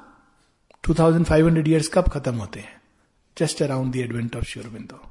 [0.83, 2.81] 2500 years कब खत्म होते हैं?
[3.37, 5.01] Just around the advent of Sri Aurobindo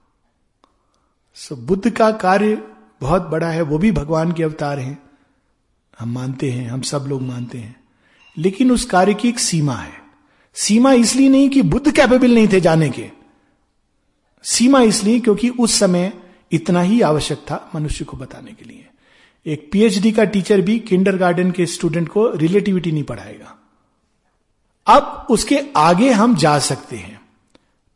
[1.35, 2.69] so Buddha का कार्य
[3.01, 5.03] बहुत बड़ा है, वो भी भगवान के अवतार हैं।
[5.99, 7.82] हम मानते हैं, हम सब लोग मानते हैं।
[8.39, 10.03] लेकिन उस कार्य की एक सीमा है।
[10.55, 13.11] सीमा इसलिए नहीं कि बुद्ध कैपेबल नहीं थे जाने के।
[14.43, 16.13] सीमा इसलिए क्योंकि उस समय
[16.53, 18.87] इतना ही आवश्यक था मनुष्य को बताने के लिए।
[19.47, 23.59] एक पीएचडी का टीचर भी किंडर के स्टूडेंट को रिलेटिविटी नहीं पढ़ाएगा।
[24.87, 27.21] अब उसके आगे हम जा सकते हैं।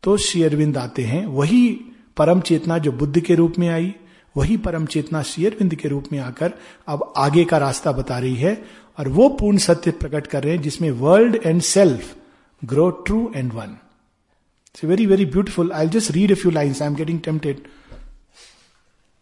[0.02, 1.80] तो श्री अरविंद आते हैं। वही
[2.16, 3.94] परम चेतना जो बुद्ध के रूप में आई,
[4.36, 6.52] वही परम चेतना श्री अरविंद के रूप में आकर
[6.86, 8.64] अब आगे का रास्ता बता रही है।
[8.98, 12.14] और वो पूर्ण सत्य प्रकट कर रहे हैं, जिसमें world and self
[12.62, 16.88] grow true and one it's very very beautiful I just read a few lines I
[16.88, 17.68] am getting tempted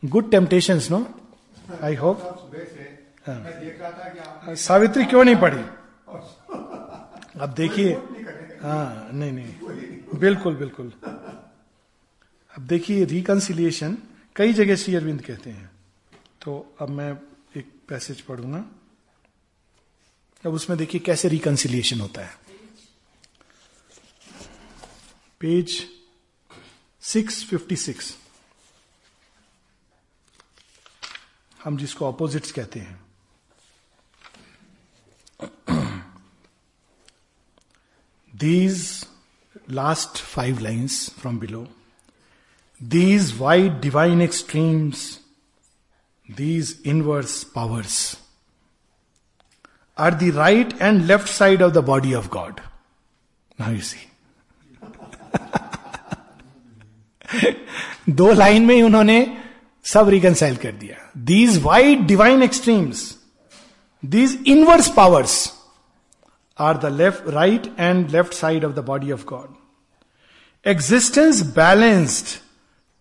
[0.02, 1.06] good temptation no
[1.82, 2.16] I hope
[4.58, 5.62] Savitri क्यों नहीं पढ़ी?
[7.40, 7.92] अब देखिए।
[8.62, 10.92] हाँ नहीं नहीं। बिल्कुल बिल्कुल।
[12.54, 13.96] अब देखिए रिकन्सिलिएशन
[14.36, 15.70] कई जगह श्री अरविंद कहते हैं।
[16.44, 17.10] तो अब मैं
[17.56, 18.64] एक पैसेज पढ़ूँगा।
[20.46, 22.38] अब उसमें देखिए कैसे रिकंसिलिएशन होता है।
[25.40, 25.88] पेज
[27.02, 28.16] 656
[31.64, 33.04] हम जिसको ऑपोजिट्स कहते हैं।
[38.34, 39.06] These
[39.70, 41.68] last five lines from below
[42.82, 45.20] these wide divine extremes
[46.30, 48.23] these inverse powers
[49.97, 52.61] are the right and left side of the body of God.
[53.59, 54.05] Now you see.
[58.09, 59.19] दो लाइन में ही उन्होंने
[59.85, 63.03] सब रिकनसाइल कर दिया these wide divine extremes
[64.15, 65.35] these inverse powers
[66.59, 69.49] are the left, right and left side of the body of God.
[70.65, 72.39] Existence balanced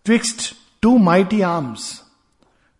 [0.05, 2.03] twixt two mighty arms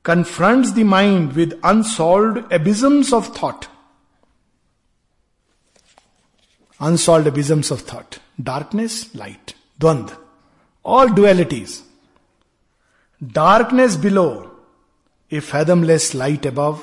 [0.03, 3.67] confronts the mind with unsolved abysms of thought.
[6.84, 10.10] unsolved abysms of thought darkness light द्वंद
[10.84, 11.82] all dualities
[13.22, 14.26] darkness below
[15.32, 16.78] a fathomless light above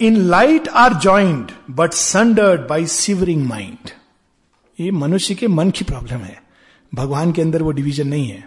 [0.00, 3.90] in light are joined but sundered by severing mind
[4.80, 6.42] ये मनुष्य के मन की problem है।
[6.94, 8.44] भगवान के अंदर वो डिविजन नहीं है।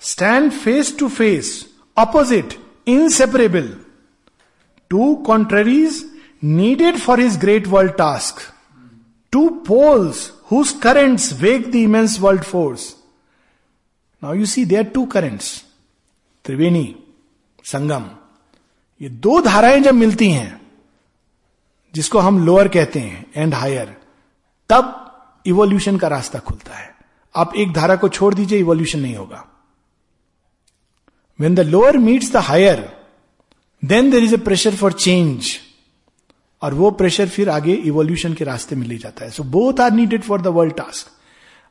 [0.00, 1.48] Stand face to face
[1.98, 3.76] opposite inseparable
[4.90, 8.40] two contraries needed for his great world task
[9.32, 12.94] two poles whose currents wake the immense world force
[14.22, 15.64] now you see there two currents
[16.44, 16.94] Triveni
[17.64, 18.04] Sangam
[19.00, 20.60] ये दो धाराएँ जब मिलती हैं,
[21.94, 23.96] जिसको हम lower कहते हैं एंड हायर
[24.70, 26.94] तब इवोल्यूशन का रास्ता खुलता है।
[27.34, 29.44] आप एक धारा को छोड़ दीजिए इवोल्यूशन नहीं होगा।
[31.38, 32.80] When the lower meets the higher
[33.84, 35.52] then there is a pressure for change
[36.62, 39.92] और वो प्रेशर फिर आगे इवोल्यूशन के रास्ते में ले जाता है। So both are
[39.92, 41.10] needed for the world task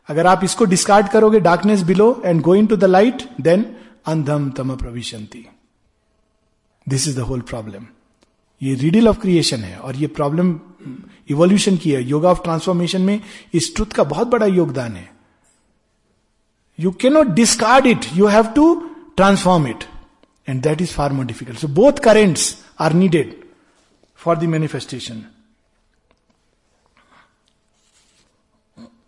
[0.10, 3.66] अगर आप इसको डिस्कार्ड करोगे darkness below and going to the light then
[4.08, 5.46] अंधम तम प्रविशंती।
[6.88, 7.86] This is the whole problem
[8.62, 10.60] ये रीडिल ऑफ़ क्रिएशन है और ये प्रॉब्लम
[11.30, 13.20] इवोल्यूशन की है। योगा ऑफ़ ट्रांसफॉर्मेशन में
[13.54, 15.10] इस ट्रुथ का बहुत बड़ा योगदान है।
[16.80, 18.74] You can not discard it you have to
[19.18, 19.84] transform it
[20.48, 23.34] and that is far more difficult so both currents are needed
[24.26, 25.30] for the manifestation.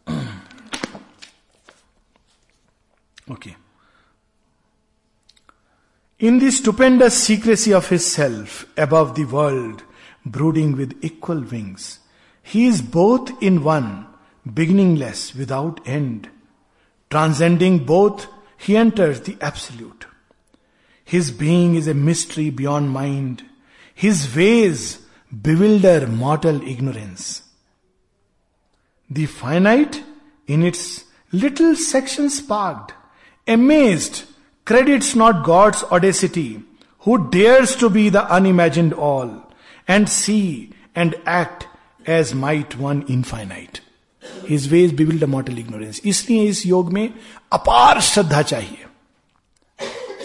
[3.32, 3.56] okay.
[6.19, 9.82] In the stupendous secrecy of his self, above the world,
[10.23, 11.97] brooding with equal wings,
[12.43, 14.06] he is both in one,
[14.53, 16.30] beginningless, without end.
[17.10, 20.06] Transcending both, he enters the absolute.
[21.03, 23.43] His being is a mystery beyond mind.
[23.95, 25.06] His ways
[25.40, 27.42] bewilder mortal ignorance.
[29.11, 30.02] The finite,
[30.46, 32.94] in its little section sparked,
[33.46, 34.24] amazed
[34.64, 36.62] credits not God's audacity,
[37.00, 39.52] who dares to be the unimagined all,
[39.88, 41.66] and see and act
[42.06, 43.80] as might one infinite.
[44.46, 46.00] His ways bewilder mortal ignorance.
[46.00, 47.14] इसलिए इस योग में
[47.52, 48.86] अपार श्रद्धा चाहिए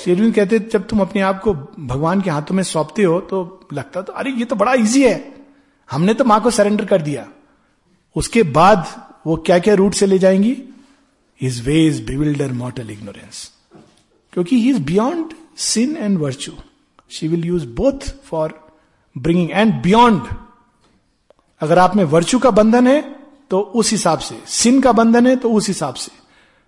[0.04, 4.02] Sherwin कहते, जब तुम अपने आप को भगवान के हाथों में सौंपते हो तो लगता
[4.02, 5.34] तो अरे, ये तो बड़ा इजी है।
[5.90, 7.26] हमने तो माँ को सरेंडर कर दिया।
[8.16, 8.86] उसके बाद
[9.26, 10.56] वो क्या क्या रूट से ले जाएँगी?
[11.40, 13.50] His ways bewilder mortal ignorance
[14.32, 16.54] क्योंकि he is beyond sin and virtue
[17.10, 18.58] she will use both for
[19.16, 20.22] bringing and beyond
[21.60, 23.00] अगर आप में वर्च्यू का बंधन है
[23.50, 26.12] तो उस हिसाब से। सिन का बंधन है तो उस हिसाब से।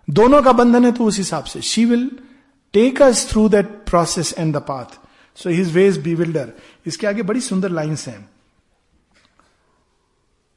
[0.09, 2.11] दोनों का बंधन है तो उस हिसाब से। She will
[2.75, 4.99] take us through that process and the path
[5.39, 6.53] so his ways bewilder
[6.87, 8.19] इसके आगे बड़ी सुंदर लाइन्स हैं।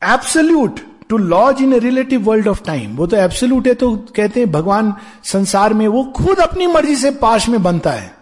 [0.01, 4.39] Absolute to laws in a relative world of time वो तो एब्सोल्यूट है तो कहते
[4.39, 8.15] हैं भगवान संसार में वो खुद अपनी मर्ज़ी से पाश में बनता है।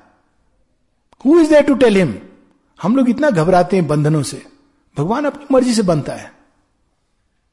[1.26, 2.14] Who is there to tell him
[2.80, 4.42] हम लोग इतना घबराते हैं बंधनों से।
[4.98, 6.32] भगवान अपनी मर्ज़ी से बनता है।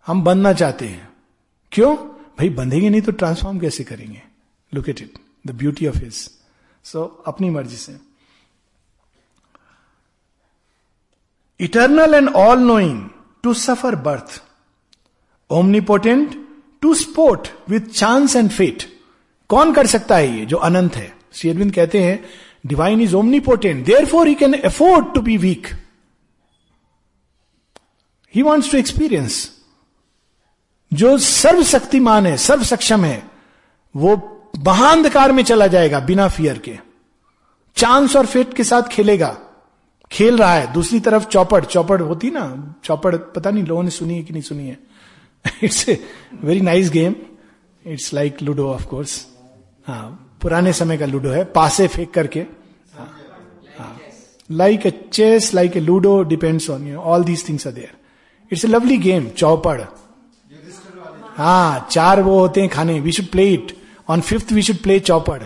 [0.06, 1.08] हम बनना चाहते हैं।
[1.72, 1.94] क्यों?
[1.96, 4.22] भाई, बंधेंगे नहीं तो ट्रांसफॉर्म कैसे करेंगे?
[4.72, 6.24] Look at it the beauty of his
[6.84, 7.96] so अपनी मर्ज़ी से।
[11.60, 13.08] Eternal and all knowing
[13.42, 14.40] to suffer birth
[15.50, 16.36] omnipotent
[16.82, 18.82] to sport with chance and fate
[19.50, 21.12] कौन कर सकता है ये जो अनंत है?
[21.32, 22.24] श्री अरविंद कहते हैं
[22.66, 25.66] divine is omnipotent therefore he can afford to be weak
[28.34, 29.50] he wants to experience
[30.92, 33.30] जो सर्वशक्तिमान है सर्व सक्षम है,
[33.94, 36.78] वो महाअंधकार में चला जाएगा बिना फियर के।
[37.76, 39.36] चांस और फेट के साथ खेलेगा।
[40.10, 44.14] खेल रहा है। दूसरी तरफ़ चौपड़। चौपड़ होती ना, चौपड़ पता नहीं, लोगों ने सुनी
[44.14, 44.78] है कि नहीं सुनी है।
[45.62, 45.98] It's a
[46.42, 47.14] very nice game
[47.84, 49.26] it's like ludo of course
[49.86, 52.44] हाँ पुराने समय का लूडो है। पासे फेंक करके।
[54.50, 57.92] Like a chess like a ludo depends on you all these things are there
[58.52, 59.80] it's a lovely game chaupar.
[61.36, 63.76] हाँ चार वो होते हैं खाने। We should play it
[64.08, 65.42] on fifth we should play chaupar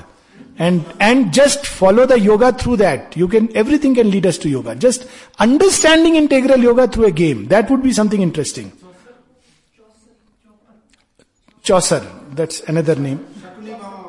[0.60, 4.48] and and just follow the yoga through that you can everything can lead us to
[4.48, 5.06] yoga just
[5.40, 8.70] understanding integral yoga through a game that would be something interesting
[11.64, 13.18] chausar that's another name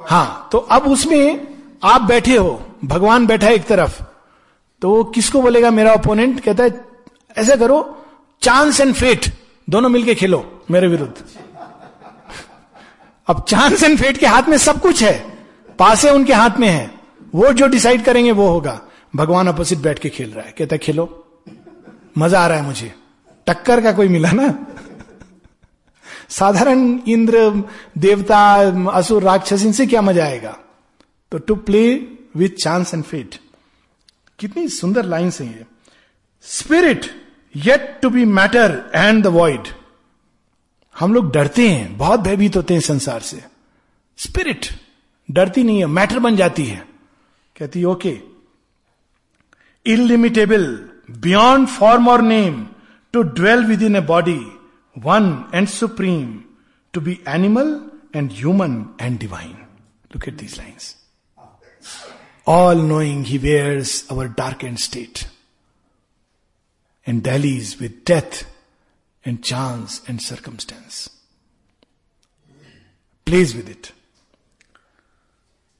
[0.09, 1.47] हाँ तो अब उसमें
[1.83, 4.01] आप बैठे हो, भगवान बैठा है एक तरफ़
[4.81, 6.71] तो वो किसको बोलेगा मेरा ओपोनेंट कहता है,
[7.37, 7.77] ऐसा करो
[8.41, 9.25] चांस एंड फेट
[9.67, 10.39] दोनों मिलके खेलो,
[10.71, 11.13] मेरे विरुद्ध.
[13.27, 15.17] अब चांस एंड फेट के हाथ में सब कुछ है,
[15.79, 16.91] पासे उनके हाथ में है।
[17.35, 18.79] वो जो डिसाइड करेंगे, वो होगा।
[19.15, 21.05] भगवान अपोजिट बैठ के खेल रहा है। कहता खेलो।
[22.17, 22.93] मज़ा आ रहा है मुझे।
[23.47, 24.47] टक्कर का कोई मिला ना?
[26.29, 27.49] साधारण इंद्र,
[27.97, 28.39] देवता,
[28.91, 30.57] असुर राक्षस इनसे क्या मज़ा आएगा?
[31.31, 31.83] तो to play
[32.35, 33.35] with chance and fate
[34.39, 35.65] कितनी सुंदर लाइन्स हैं ये।
[36.45, 37.05] Spirit
[37.55, 39.67] yet to be matter and the void
[40.97, 43.41] हम लोग डरते हैं, बहुत भयभीत होते हैं संसार से।
[44.17, 44.65] स्पिरिट
[45.29, 46.85] डरती नहीं है मैटर बन जाती है।
[47.55, 48.17] कहती ओके
[49.85, 50.65] इनलिमिटेबल
[51.25, 52.65] बियॉन्ड फॉर्म और name
[53.13, 54.39] to dwell within a body
[54.95, 56.27] one and supreme
[56.93, 57.79] to be animal
[58.15, 60.95] and human and divine look at these lines
[62.47, 65.19] all knowing he wears our dark and state
[67.07, 68.45] and dallies with death
[69.24, 71.10] and chance and circumstance.
[73.26, 73.92] Plays with it.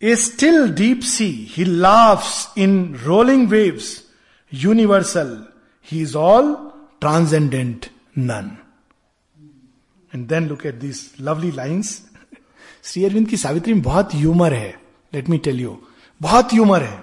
[0.02, 4.04] A still deep sea, he laughs in rolling waves,
[4.52, 5.46] universal.
[5.80, 8.58] He is all transcendent, none.
[10.12, 11.90] And then look at this lovely lines
[12.84, 14.70] Shri Aurobindo की सावित्री में बहुत humour है
[15.14, 15.76] let me tell you
[16.20, 17.02] बहुत humour है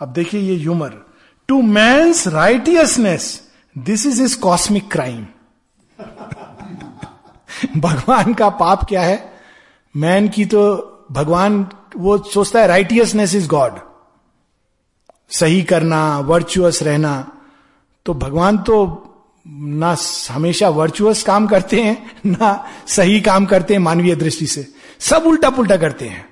[0.00, 1.00] अब देखिए ये humour
[1.48, 3.28] to man's righteousness
[3.76, 5.24] this is is cosmic crime
[7.77, 9.33] भगवान का पाप क्या है?
[9.95, 10.61] मैन की तो
[11.11, 13.79] भगवान, वो सोचता है राइटियसनेस इज़ गॉड
[15.29, 17.31] सही करना वर्चुअस रहना
[18.05, 19.05] तो भगवान तो
[19.47, 19.95] ना
[20.31, 24.67] हमेशा वर्चुअस काम करते हैं, ना सही काम करते हैं मानवीय दृष्टि से।
[24.99, 26.29] सब उल्टा पुल्टा करते हैं।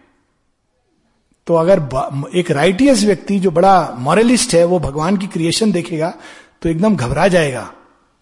[1.48, 1.80] तो अगर
[2.36, 6.14] एक राइटियस व्यक्ति जो बड़ा मॉरलिस्ट है, वो भगवान की क्रिएशन देखेगा
[6.62, 7.72] तो एकदम घबरा जाएगा।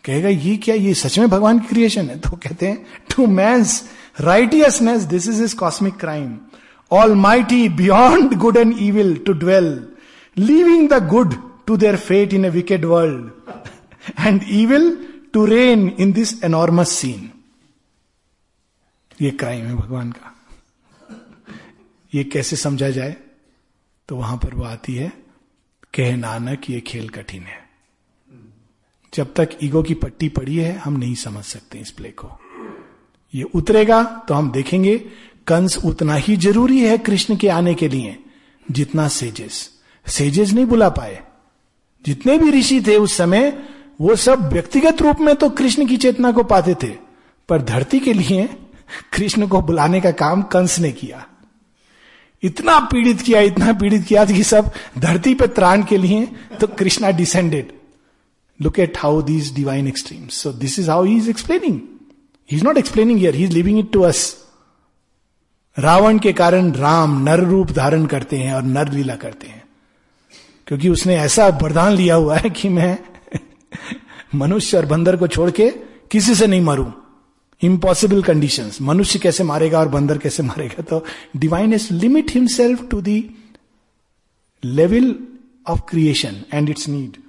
[0.06, 2.20] कहेगा, ये क्या, ये सच में भगवान की क्रिएशन है?
[2.20, 3.90] तो कहते हैं to man's
[4.20, 6.38] righteousness this is is cosmic crime
[7.16, 9.88] almighty beyond good and evil to dwell
[10.38, 11.34] leaving the good
[11.68, 13.32] to their fate in a wicked world
[14.20, 17.30] and evil to reign in this enormous scene
[19.22, 20.32] ये crime है भगवान का।
[22.14, 23.16] ये कैसे समझा जाए?
[24.10, 25.12] तो वहाँ पर वो आती है,
[25.94, 27.65] कह नानक, ये खेल कठिन है।
[29.16, 32.32] जब तक ईगो की पट्टी पड़ी है, हम नहीं समझ सकते इस प्ले को।
[33.34, 34.98] ये उतरेगा तो हम देखेंगे,
[35.48, 38.18] कंस उतना ही ज़रूरी है कृष्ण के आने के लिए,
[38.72, 39.70] जितना सेजेस।
[40.08, 41.22] सेजेस नहीं बुला पाए।
[42.06, 43.64] जितने भी ऋषि थे उस समय,
[44.02, 46.92] वो सब व्यक्तिगत रूप में तो कृष्ण की चेतना को पाते थे,
[47.50, 48.48] पर धरती के लिए
[49.14, 51.26] कृष्ण को बुलाने का काम कंस ने किया।
[52.44, 56.26] इतना पीड़ित किया, इतना पीड़ित किया कि सब धरती पे त्राण के लिए
[56.60, 57.72] तो Krishna descended
[58.98, 61.82] how these divine extreme so this is how he is explaining
[62.52, 64.46] he is not explaining yeah he is living it to us
[65.80, 69.64] Ravan के कारण राम नर रूप धारण करते हैं और नर लीला करते हैं।
[70.68, 73.00] क्योंकि उसने ऐसा वरदान लिया हुआ है कि मैं
[74.36, 75.70] मनुष्य और बंदर को छोड़ के
[76.12, 76.94] किसी से नहीं मारू।
[77.62, 80.82] इम्पॉसिबल कंडीशन मनुष्य कैसे मारेगा और बंदर कैसे मारेगा?
[80.82, 81.06] तो
[81.38, 83.32] divine is limit himself to the
[84.64, 85.16] level
[85.68, 87.25] of creation and its need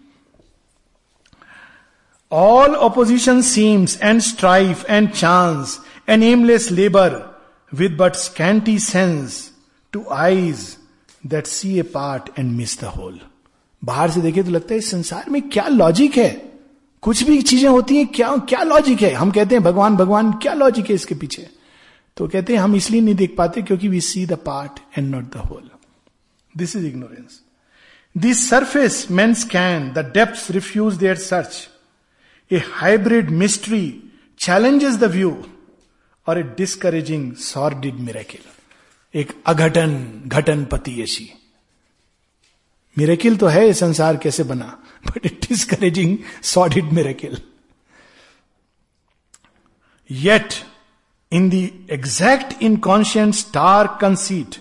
[2.32, 7.38] all opposition seems and strife and chance and aimless labour
[7.74, 9.50] with but scanty sense
[9.92, 10.76] to eyes
[11.26, 13.20] that see a part and miss the whole
[13.84, 16.30] बाहर से देखे तो लगता है इस संसार में क्या लॉजिक है?
[17.02, 19.12] कुछ भी चीज़ें होती हैं, क्या क्या लॉजिक है?
[19.12, 21.48] हम कहते हैं, भगवान भगवान, क्या लॉजिक है इसके पीछे?
[22.16, 25.24] तो कहते हैं, हम इसलिए नहीं देख पाते क्योंकि we see the part and not
[25.24, 25.70] the whole
[26.56, 27.40] this is ignorance
[28.16, 31.68] this surface men scan the depth refuse their search
[32.50, 33.82] a hybrid mystery
[34.40, 35.30] challenges the view
[36.26, 41.32] or a discouraging sordid miracle एक अघटन, घटन पति ऐसी
[42.98, 44.78] miracle तो है ये संसार कैसे बना?
[45.06, 47.36] But it is encouraging sordid miracle
[50.10, 50.54] yet
[51.32, 54.56] in the exact inconscient stark conceit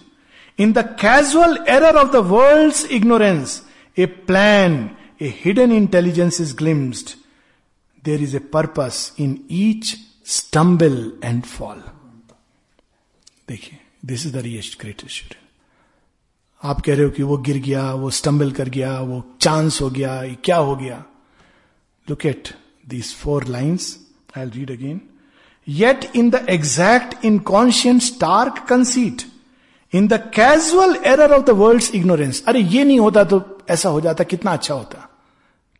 [0.60, 3.62] in the casual error of the world ignorance
[3.98, 4.90] a plan
[5.22, 7.16] a hidden intelligence is glimpsed
[8.06, 9.96] there is a purpose in each
[10.26, 11.84] stumble and fall
[13.50, 15.36] देखिए this is the realest greatest
[16.64, 19.90] आप कह रहे हो कि वो गिर गया, वो स्टम्बल कर गया, वो चांस हो
[19.90, 21.04] गया क्या हो गया?
[22.10, 22.50] Look at
[22.88, 23.98] these four lines
[24.38, 25.02] I read again
[25.68, 29.22] yet in the exact inconscient stark conceit
[29.94, 34.02] in the casual error of the world ignorance अरे ये नहीं होता तो ऐसा हो
[34.02, 35.10] जाता, कितना अच्छा होता?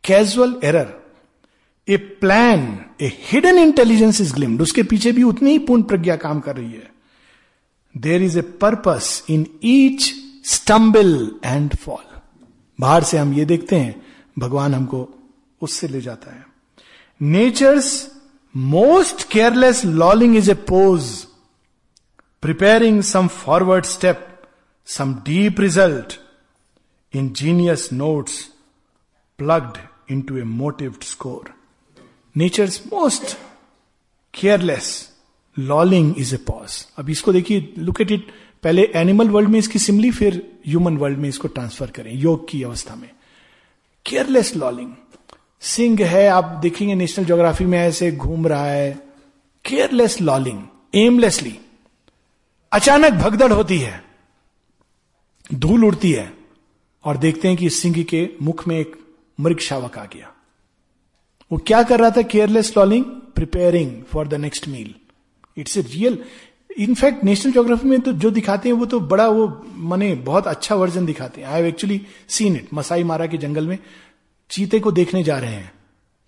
[0.04, 1.05] Casual error
[1.88, 2.62] a plan
[3.00, 6.72] a hidden intelligence is glimpsed उसके पीछे भी उतनी ही पूर्ण प्रज्ञा काम कर रही
[6.72, 6.90] है।
[7.94, 10.12] There is a purpose in each
[10.44, 12.04] stumble and fall
[12.78, 14.02] बाहर से हम ये देखते हैं,
[14.38, 15.08] भगवान हमको
[15.62, 16.44] उससे ले जाता है।
[17.20, 18.10] Nature's
[18.54, 21.10] most careless lolling is a pause
[22.42, 24.26] preparing some forward step
[24.86, 26.18] some deep result
[27.14, 28.44] in genius notes
[29.38, 29.78] notes
[30.20, 31.46] into a motive score.
[32.38, 33.36] Nature's most
[34.34, 34.88] careless
[35.58, 38.26] lolling is a pause अब इसको देखिए लुक एट इट
[38.62, 42.62] पहले animal world में इसकी simile फिर human world में इसको transfer करें, योग की
[42.62, 43.10] अवस्था में.
[44.06, 44.92] केयरलेस लॉलिंग
[45.60, 48.92] सिंह है, आप देखेंगे नेशनल ज्योग्राफी में ऐसे घूम रहा है.
[49.64, 50.62] केयरलेस लॉलिंग
[50.94, 51.58] एमलेसली
[52.72, 54.04] अचानक भगदड़ होती है.
[55.54, 56.32] धूल उड़ती है.
[57.04, 58.96] और देखते हैं कि सिंह के मुख में एक
[59.40, 60.32] मृग शावक आ गया.
[61.50, 62.22] वो क्या कर रहा था?
[62.22, 64.94] Careless lolling preparing for the next meal
[65.56, 66.18] it's a real
[66.78, 70.74] in fact National Geography में तो जो दिखाते हैं वो तो बड़ा वो मने बहुत अच्छा
[70.74, 73.78] वर्जन दिखाते हैं। I have actually seen it Masai Mara के जंगल में।
[74.50, 75.72] चीते को देखने जा रहे हैं।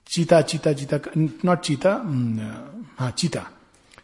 [0.06, 1.90] चीता चीता चीता नॉट चीता
[2.98, 3.46] हाँ चीता।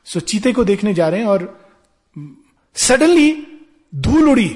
[0.05, 1.71] सो so, चीते को देखने जा रहे हैं और
[2.75, 3.47] सडनली
[3.95, 4.49] धूल उड़ी।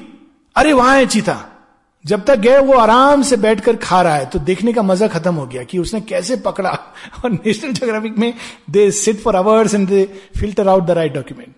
[0.56, 1.57] अरे वहाँ है चीता।
[2.06, 5.34] जब तक गए वो आराम से बैठकर खा रहा है तो देखने का मज़ा खत्म
[5.34, 6.70] हो गया कि उसने कैसे पकड़ा।
[7.24, 8.34] और नेशनल जोग्राफिक में
[8.70, 10.04] they sit for hours and they
[10.38, 11.54] filter out the right document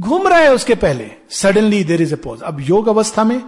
[0.00, 3.42] घूम रहा है उसके पहले। Suddenly there is a pause अब योग अवस्था में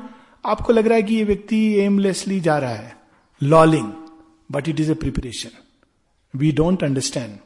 [0.47, 2.97] आपको लग रहा है कि ये व्यक्ति एमलेसली जा रहा है।
[3.43, 3.93] Lolling
[4.53, 5.51] but it is a preparation
[6.37, 7.39] we don't understand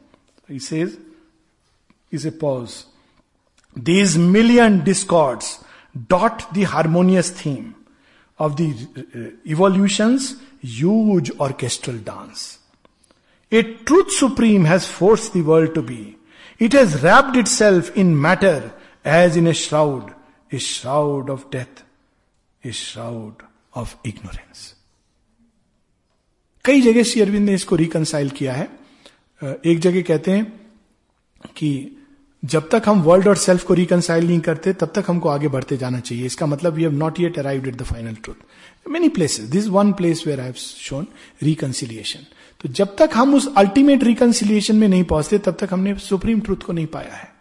[2.13, 2.69] is a pause
[3.85, 5.47] These million discords
[6.09, 7.82] dot the harmonious theme.
[8.45, 12.59] Of the uh, evolution's huge orchestral dance.
[13.51, 16.17] A truth supreme has forced the world to be.
[16.59, 18.73] It has wrapped itself in matter
[19.05, 20.13] as in a shroud,
[20.51, 21.83] a shroud of death,
[22.63, 24.75] a shroud of ignorance.
[26.65, 28.69] कई जगह श्री अरविंद ने इसको reconcile किया है
[29.71, 30.45] एक जगह कहते हैं
[31.55, 31.71] कि
[32.43, 35.77] जब तक हम वर्ल्ड और सेल्फ को रिकनसाइल नहीं करते, तब तक हमको आगे बढ़ते
[35.77, 39.45] जाना चाहिए। इसका मतलब we have not yet arrived at the final truth many places
[39.49, 41.07] this one place where I have shown
[41.43, 42.25] reconciliation
[42.61, 46.57] तो जब तक हम उस अल्टीमेट रिकनसिलिएशन में नहीं पहुँचते, तब तक हमने सुप्रीम ट्रूथ
[46.57, 47.31] को नहीं पाया है।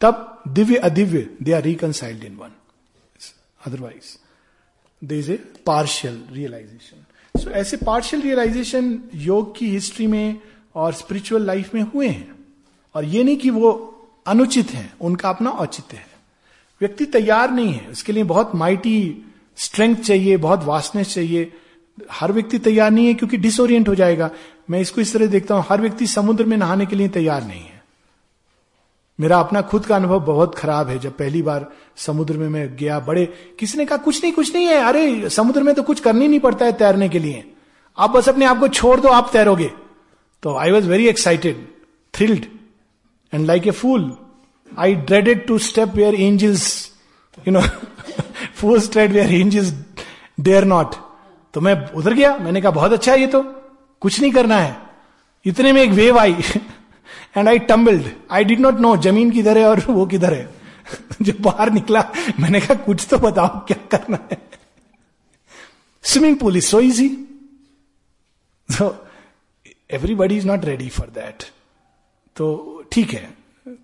[0.00, 2.52] तब दिव्य अदिव्य they are reconciled in one
[3.66, 4.16] otherwise
[5.02, 5.36] they is a
[5.66, 10.40] partial realisation so ऐसे पार्शियल रियलाइजेशन योग की हिस्ट्री में
[10.74, 12.34] और स्पिरिचुअल लाइफ में हुए हैं।
[12.94, 13.70] और ये नहीं कि वो
[14.30, 16.06] अनुचित है, उनका अपना औचित्य है।
[16.80, 19.24] व्यक्ति तैयार नहीं है, उसके लिए बहुत माइटी
[19.56, 21.52] स्ट्रेंथ चाहिए, बहुत वास्टनेस चाहिए।
[22.12, 24.30] हर व्यक्ति तैयार नहीं है क्योंकि डिसोरियंट हो जाएगा।
[24.70, 27.60] मैं इसको इस तरह देखता हूँ, हर व्यक्ति समुद्र में नहाने के लिए तैयार नहीं
[27.60, 27.84] है।
[29.20, 33.00] मेरा अपना खुद का अनुभव बहुत खराब है। जब पहली बार समुद्र में मैं गया,
[33.00, 36.28] बड़े, किसी ने कहा, कुछ नहीं कुछ नहीं है, अरे, समुद्र में तो कुछ करनी
[36.28, 37.52] नहीं पड़ता है तैरने के लिए।
[37.98, 39.72] आप बस अपने आप को छोड़ दो, आप तैरोगे।
[40.42, 41.68] तो I was very excited
[42.14, 42.46] thrilled
[43.32, 44.18] And like a fool,
[44.76, 46.90] I dreaded to step where angels,
[47.46, 47.62] you know,
[48.54, 49.72] fools tread where angels
[50.42, 50.94] dare not.
[51.54, 53.42] तो मैं उधर गया मैंने कहा बहुत अच्छा है ये तो
[54.00, 54.82] कुछ नहीं करना है.
[55.44, 56.36] इतने में एक wave I
[57.36, 60.54] and I tumbled I did not know ज़मीन किधर है और वो किधर है।
[61.22, 64.42] जब बाहर निकला मैंने कहा कुछ तो बताओ क्या करना है?
[66.02, 67.08] Swimming pool is so easy
[68.70, 69.06] so
[69.90, 71.44] everybody is not ready for that
[72.36, 73.28] तो ठीक है,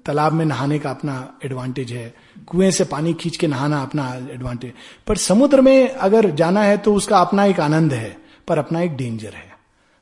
[0.06, 2.14] तालाब में नहाने का अपना एडवांटेज है,
[2.46, 4.72] कुएँ से पानी खींच के नहाना अपना एडवांटेज
[5.06, 8.16] पर समुद्र में अगर जाना है तो उसका अपना एक आनंद है,
[8.48, 9.54] पर अपना एक डेंजर है।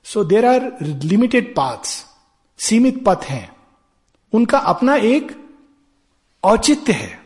[0.06, 2.04] So there are limited paths
[2.58, 3.50] सीमित पथ हैं।
[4.32, 5.32] उनका अपना एक
[6.42, 7.18] औचित्य है।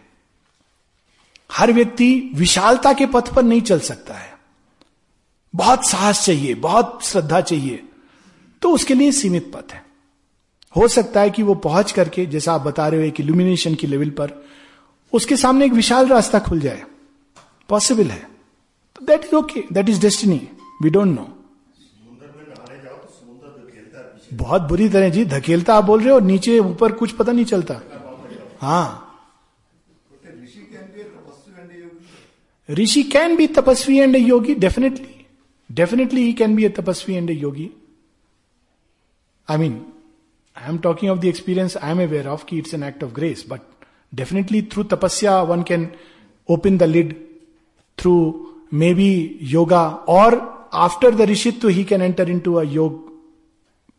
[1.51, 4.37] हर व्यक्ति विशालता के पथ पर नहीं चल सकता है।
[5.55, 7.83] बहुत साहस चाहिए, बहुत श्रद्धा चाहिए
[8.63, 9.83] तो उसके लिए सीमित पथ है।
[10.77, 13.87] हो सकता है कि वो पहुँच करके, जैसा आप बता रहे हो, एक इल्यूमिनेशन की
[13.87, 14.33] लेवल पर,
[15.13, 16.83] उसके सामने एक विशाल रास्ता खुल जाए।
[17.69, 18.23] पॉसिबल है।
[18.97, 20.41] तो that is okay that is destiny
[20.83, 21.29] we don't know
[24.33, 27.81] बहुत बुरी तरह जी, धकेलता आप बोल रहे हो नीचे, ऊपर कुछ पता नहीं चलता।
[28.61, 29.05] हाँ।
[30.29, 35.25] Rishi can be tapasvi and rishi can be tapasvi and a yogi definitely
[35.71, 37.71] definitely he can be a tapasvi and a yogi
[39.49, 39.81] I mean
[40.58, 43.12] I am talking of the experience I am aware of की it's an act of
[43.14, 43.62] grace but
[44.14, 45.88] definitely through tapasya one can
[46.50, 47.14] open the lid
[47.98, 48.16] through
[48.94, 49.14] maybe
[49.52, 50.38] yoga और
[50.86, 53.02] after the rishitva he can enter into a yog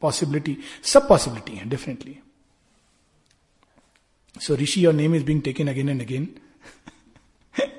[0.02, 2.16] possibility सब possibility है definitely
[4.36, 6.28] so rishi your name is being taken again and again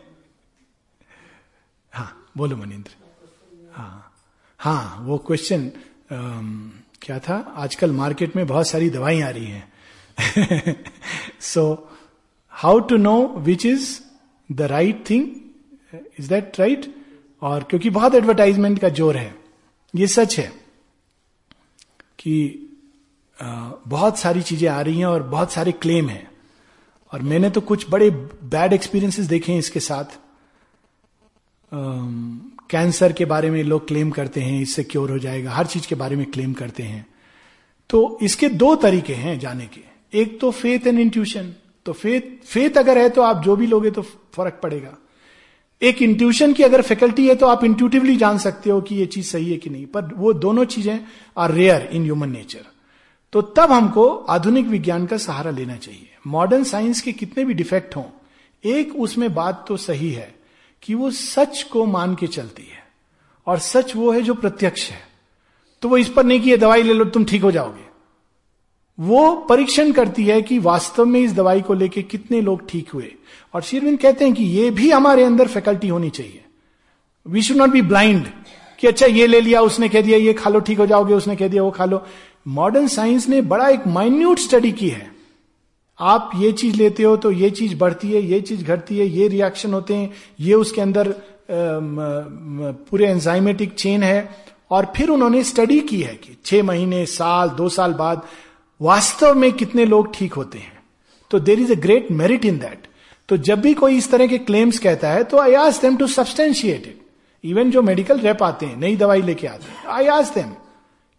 [1.94, 2.92] हाँ बोलो मनिंद्र
[3.72, 4.14] हाँ
[4.60, 5.72] हाँ वो question
[7.03, 7.37] क्या था?
[7.57, 10.77] आजकल मार्केट में बहुत सारी दवाई आ रही हैं।
[11.43, 11.63] So
[12.53, 13.99] how to know which is
[14.51, 15.27] the right thing
[16.21, 16.95] is that right
[17.43, 19.35] और क्योंकि बहुत एडवर्टाइजमेंट का ज़ोर है।
[19.95, 20.53] ये सच है
[22.19, 22.67] कि
[23.39, 26.29] बहुत सारी चीज़ें आ रही हैं और बहुत सारे क्लेम हैं।
[27.13, 30.19] और मैंने तो कुछ बड़े बैड एक्सपीरियंसेस देखे हैं इसके साथ।
[32.71, 35.95] कैंसर के बारे में लोग क्लेम करते हैं, इससे क्योर हो जाएगा, हर चीज़ के
[35.95, 37.07] बारे में क्लेम करते हैं।
[37.91, 39.81] तो इसके दो तरीके हैं जाने के।
[40.13, 41.53] एक तो फेथ एंड इंट्यूशन
[41.87, 44.97] तो फेथ फेथ अगर है तो आप जो भी लोगे तो फ़र्क पड़ेगा।
[45.83, 49.27] एक इंट्यूशन की अगर फैकल्टी है तो आप इंट्यूटिवली जान सकते हो कि ये चीज़
[49.27, 50.99] सही है कि नहीं। पर वो दोनों चीज़ें
[51.37, 52.65] are rare in human nature
[53.33, 57.97] तो तब हमको आधुनिक विज्ञान का सहारा लेना चाहिए। मॉडर्न साइंस के कितने भी डिफेक्ट
[57.97, 58.05] हों,
[58.65, 60.35] एक उसमें बात तो सही है।
[60.83, 62.81] कि वो सच को मान के चलती है।
[63.47, 64.99] और सच वो है जो प्रत्यक्ष है।
[65.83, 67.91] तो वो इस पर नहीं कि ये दवाई ले लो, तुम ठीक हो जाओगे।
[69.01, 73.15] वो परीक्षण करती है कि वास्तव में इस दवाई को लेके कितने लोग ठीक हुए।
[73.55, 76.45] और शेरविन कहते हैं कि ये भी हमारे अंदर फैकल्टी होनी चाहिए।
[77.27, 78.27] We should not be blind
[78.79, 81.37] कि अच्छा ये ले लिया, उसने कह दिया, ये खा लो, ठीक हो जाओगे, उसने
[81.37, 82.07] कह दिया, वो खा लो।
[82.49, 85.20] मॉडर्न साइंस ने बड़ा एक माइन्यूट स्टडी की है।
[86.01, 89.29] आप ये चीज़ लेते हो तो ये चीज़ बढ़ती है, ये चीज़ घटती है, ये
[89.29, 91.15] रिएक्शन होते हैं, ये उसके अंदर
[92.91, 94.29] पूरे एंजाइमेटिक चेन है।
[94.71, 98.23] और फिर उन्होंने स्टडी की है कि छह महीने, साल, दो साल बाद
[98.81, 100.79] वास्तव में कितने लोग ठीक होते हैं।
[101.31, 102.87] तो there is a great merit in that
[103.29, 106.07] तो जब भी कोई इस तरह के क्लेम्स कहता है तो I ask them to
[106.09, 107.01] substantiate it
[107.45, 110.53] even जो मेडिकल रेप आते हैं, नई दवाई लेके आते हैं आई आज देम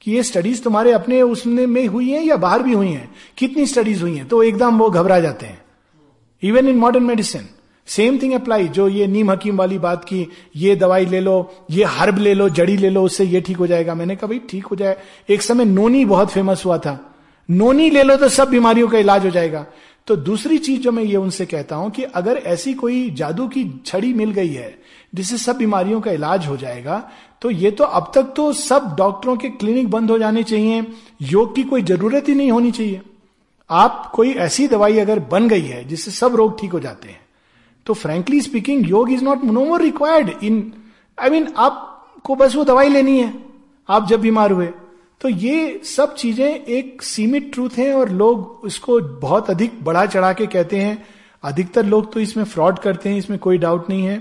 [0.01, 3.15] कि ये स्टडीज़ तुम्हारे अपने उसमें में हुई हैं या बाहर भी हुई हैं?
[3.37, 4.27] कितनी स्टडीज़ हुई हैं?
[4.27, 5.61] तो एकदम वो घबरा जाते हैं।
[6.43, 7.49] Even in modern medicine
[7.87, 11.83] same thing apply जो ये नीम हकीम वाली बात की, ये दवाई ले लो, ये
[11.83, 14.65] हर्ब ले लो, जड़ी ले लो, उससे ये ठीक हो जाएगा। मैंने कहा, भाई, ठीक
[14.65, 14.97] हो जाए।
[15.29, 17.15] एक समय नोनी बहुत फ़ेमस हुआ था।
[17.49, 19.65] नोनी ले लो तो सब बीमारियों का इलाज हो जाएगा।
[20.07, 23.81] तो दूसरी चीज़ जो मैं ये उनसे कहता हूँ कि अगर ऐसी कोई जादू की
[23.85, 24.80] छड़ी मिल गई है
[25.13, 27.03] जिससे सब बीमारियों का इलाज हो जाएगा
[27.41, 30.85] तो ये तो अब तक तो सब डॉक्टरों के क्लिनिक बंद हो जाने चाहिए,
[31.23, 33.01] योग की कोई ज़रूरत ही नहीं होनी चाहिए।
[33.69, 37.19] आप कोई ऐसी दवाई अगर बन गई है जिससे सब रोग ठीक हो जाते हैं
[37.87, 40.61] तो frankly speaking yoga is not no more required in
[41.17, 43.33] I mean आपको बस वो दवाई लेनी है,
[43.89, 44.69] आप जब बीमार हुए।
[45.21, 50.31] तो ये सब चीज़ें एक सीमित ट्रूथ है और लोग इसको बहुत अधिक बढ़ा चढ़ा
[50.33, 50.97] के कहते हैं।
[51.43, 54.17] अधिकतर लोग तो इसमें फ्रॉड करते हैं, इसमें कोई डाउट नहीं है।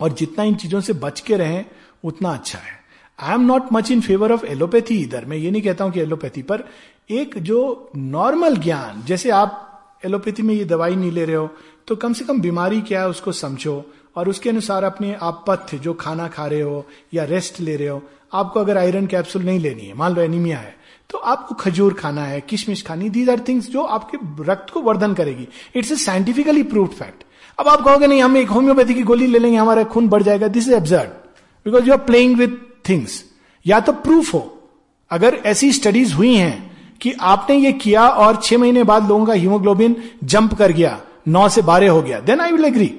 [0.00, 1.64] और जितना इन चीज़ों से बच के रहें,
[2.04, 2.78] उतना अच्छा है।
[3.18, 6.00] I am not much in favour of allopathy इधर मैं ये नहीं कहता हूँ कि
[6.00, 6.64] एलोपैथी पर
[7.10, 9.66] एक जो नॉर्मल ज्ञान, जैसे आप
[10.04, 11.48] एलोपैथी में ये दवाई नहीं ले रहे हो
[11.88, 13.84] तो कम से कम बीमारी क्या है उसको समझो
[14.16, 16.84] और उसके अनुसार अपने आप पथ्य जो खाना खा रहे हो
[17.14, 20.58] या रेस्ट ले रहे हो, आपको अगर आयरन कैप्सूल नहीं लेनी है, मान लो एनीमिया
[20.58, 20.74] है
[21.10, 25.14] तो आपको खजूर खाना है, किशमिश खानी दीज आर थिंग्स जो आपके रक्त को वर्धन
[25.14, 25.46] करेगी।
[25.76, 27.24] It's a scientifically prove fact
[27.60, 30.48] अब आप कहोगे, नहीं, हम एक होम्योपैथी की गोली ले लेंगे, हमारा खून बढ़ जाएगा.
[30.48, 31.08] This is absurd
[31.66, 32.56] because you are playing with
[32.88, 33.22] things
[33.66, 34.40] या तो प्रूफ हो।
[35.10, 39.32] अगर ऐसी स्टडीज़ हुई हैं कि आपने ये किया और छह महीने बाद लोगों का
[39.32, 42.94] हीमोग्लोबिन जंप कर गया, नौ से बारह हो गया then I will agree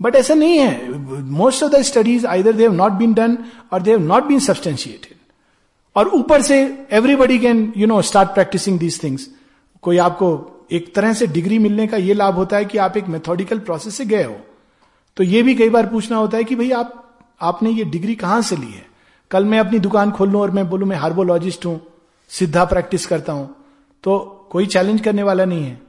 [0.00, 3.36] but ऐसा नहीं है। Most of the studies either they have not been done
[3.72, 5.16] और they have not been substantiated
[5.96, 6.60] और ऊपर से
[6.92, 9.28] everybody can you know start practising these things
[9.82, 10.30] कोई आपको
[10.70, 13.94] एक तरह से डिग्री मिलने का यह लाभ होता है कि आप एक मेथोडिकल प्रोसेस
[13.94, 14.36] से गए हो।
[15.16, 18.40] तो यह भी कई बार पूछना होता है कि भाई आप, आपने ये डिग्री कहाँ
[18.42, 18.86] से ली है?
[19.30, 21.80] कल मैं अपनी दुकान खोल लू और मैं बोलू, मैं हार्बोलॉजिस्ट हूँ,
[22.30, 23.54] सिद्धा प्रैक्टिस करता हूँ
[24.04, 24.18] तो
[24.50, 25.80] कोई चैलेंज करने वाला नहीं है।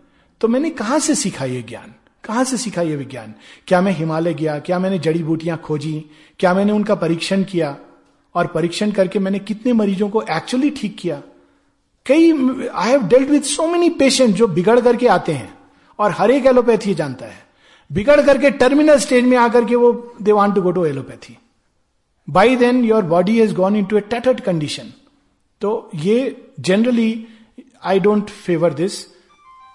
[0.41, 1.93] तो मैंने कहाँ से सीखा ये ज्ञान?
[2.23, 3.33] कहाँ से सीखा यह विज्ञान?
[3.67, 4.57] क्या मैं हिमालय गया?
[4.59, 6.05] क्या मैंने जड़ी बूटियाँ खोजी?
[6.39, 7.75] क्या मैंने उनका परीक्षण किया?
[8.35, 11.21] और परीक्षण करके मैंने कितने मरीजों को एक्चुअली ठीक किया?
[12.09, 12.31] कई
[12.73, 15.53] I have dealt with so many patient जो बिगड़ करके आते हैं,
[15.99, 17.47] और हर एक एलोपैथी जानता है।
[17.91, 19.91] बिगड़ करके टर्मिनल स्टेज में आकर के वो
[20.21, 21.37] they want to go to allopathy
[22.27, 24.91] by then your body has gone into a tattered condition
[25.61, 27.27] तो ये generally
[27.83, 29.05] I don't favour this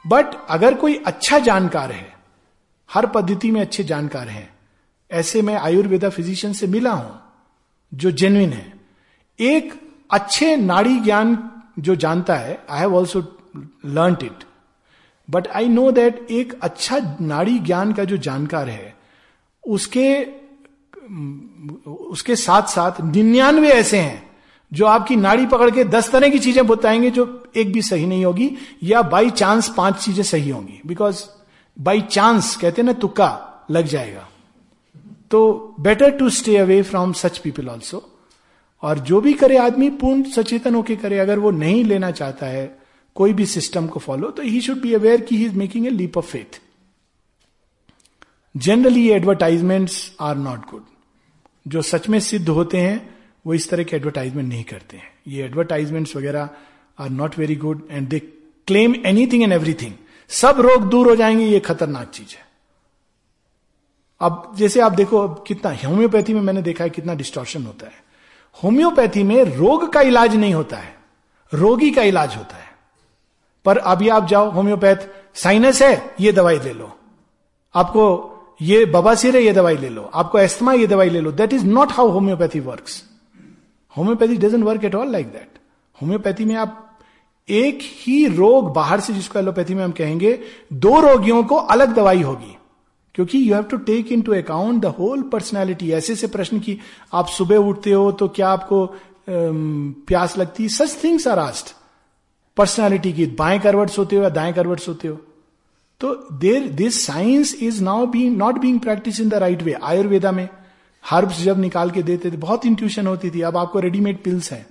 [0.04, 2.12] but अगर कोई अच्छा जानकार है,
[2.90, 4.48] हर पद्धति में अच्छे जानकार हैं,
[5.10, 7.18] ऐसे मैं आयुर्वेदा फिजिशियन से मिला हूँ,
[7.92, 8.72] जो जेन्युइन है।
[9.38, 9.72] एक
[10.10, 11.36] अच्छे नाड़ी ज्ञान
[11.76, 13.20] जो जानता है I have also
[13.86, 14.44] learn it
[15.28, 18.94] but I know that एक अच्छा नाड़ी ज्ञान का जो जानकार है,
[19.64, 20.26] उसके
[21.86, 24.22] उसके साथ साथ निन्यानवे ऐसे हैं,
[24.72, 28.24] जो आपकी नाड़ी पकड़ के दस तरह की चीज़ें बताएँगे जो एक भी सही नहीं
[28.24, 28.50] होगी,
[28.82, 31.24] या बाई चांस पाँच चीज़ें सही होंगी। बिकॉज़
[31.76, 34.28] बाई चांस कहते हैं ना, तुक्का लग जाएगा।
[35.30, 38.02] तो better to stay away from such people also
[38.84, 42.78] और जो भी करे आदमी, पूर्ण सचेतन होकर करे, अगर वो नहीं लेना चाहता है,
[43.14, 45.90] कोई भी सिस्टम को फॉलो तो ही शुड बी अवेयर की he is making a
[45.90, 46.60] leap of faith
[48.56, 50.84] generally advertisements are not good
[51.68, 53.14] जो सच में सिद्ध होते हैं,
[53.46, 56.50] वो इस तरह के एडवर्टाइजमेंट नहीं करते हैं। ये एडवर्टाइजमेंट्स वगैरह
[56.98, 58.18] are not very good and they
[58.66, 59.92] claim anything and everything
[60.28, 62.46] सब रोग दूर हो जाएँगे, ये खतरनाक चीज़ है।
[64.20, 68.03] अब जैसे आप देखो, अब कितना, होम्योपैथी में मैंने देखा है कितना डिस्टॉर्शन होता है।
[68.62, 70.94] होम्योपैथी में रोग का इलाज नहीं होता है,
[71.52, 72.72] रोगी का इलाज होता है।
[73.64, 76.90] पर अभी आप जाओ, होम्योपैथ साइनस है, ये दवाई ले लो।
[77.74, 78.30] आपको
[78.62, 81.64] ये बबासिर है, ये दवाई ले लो। आपको एस्थमा, ये दवाई ले लो। That is
[81.66, 82.84] not how homeopathy work
[83.96, 85.58] homeopathy doesn't work at all like that
[85.98, 86.80] homeopathy में आप
[87.48, 90.38] एक ही रोग बाहर से जिसको एलोपैथी में हम कहेंगे,
[90.72, 92.56] दो रोगियों को अलग दवाई होगी।
[93.14, 96.78] क्योंकि you have to take into account the whole personality ऐसे ऐसे प्रश्न की
[97.12, 98.86] आप सुबह उठते हो तो क्या आपको
[100.06, 101.74] प्यास लगती such things are asked
[102.56, 105.20] personality की, बाएँ करवट होते हो या दाएँ करवट होते हो?
[106.00, 110.32] तो there this science is now being not being practise in the right way Ayurveda
[110.32, 110.48] में
[111.10, 114.66] हर्ब्स जब निकाल के देते थे, बहुत इंट्यूशन होती थी। अब आपको रेडीमेड पिल्स है।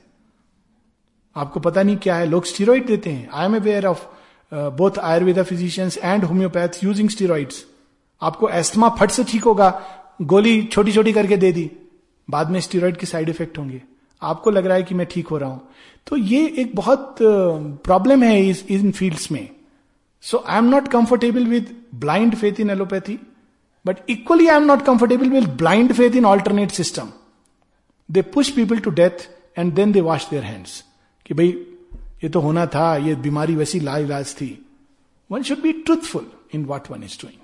[1.36, 4.06] आपको पता नहीं क्या है। लोग स्टीरोइड देते हैं। I am aware of
[4.54, 7.66] both Ayurveda physicians and homeopath using steroids
[8.24, 9.69] आपको एस्थमा फट से ठीक होगा,
[10.21, 11.69] गोली छोटी छोटी करके दे दी,
[12.28, 13.82] बाद में स्टीरोइड के साइड इफ़ेक्ट होंगे।
[14.21, 15.67] आपको लग रहा है कि मैं ठीक हो रहा हूँ।
[16.07, 19.49] तो ये एक बहुत प्रॉब्लम है इस, इन फील्ड्स में।
[20.24, 23.19] So I am not comfortable with blind faith in allopathy
[23.86, 27.09] but equally I am not comfortable with blind faith in alternate system
[28.09, 30.84] they push people to death and then they wash their hands
[31.26, 31.47] कि भाई,
[32.24, 34.57] ये तो होना था, ये बीमारी वैसी ला इलाज थी।
[35.30, 37.41] One should be truthful in what one is doing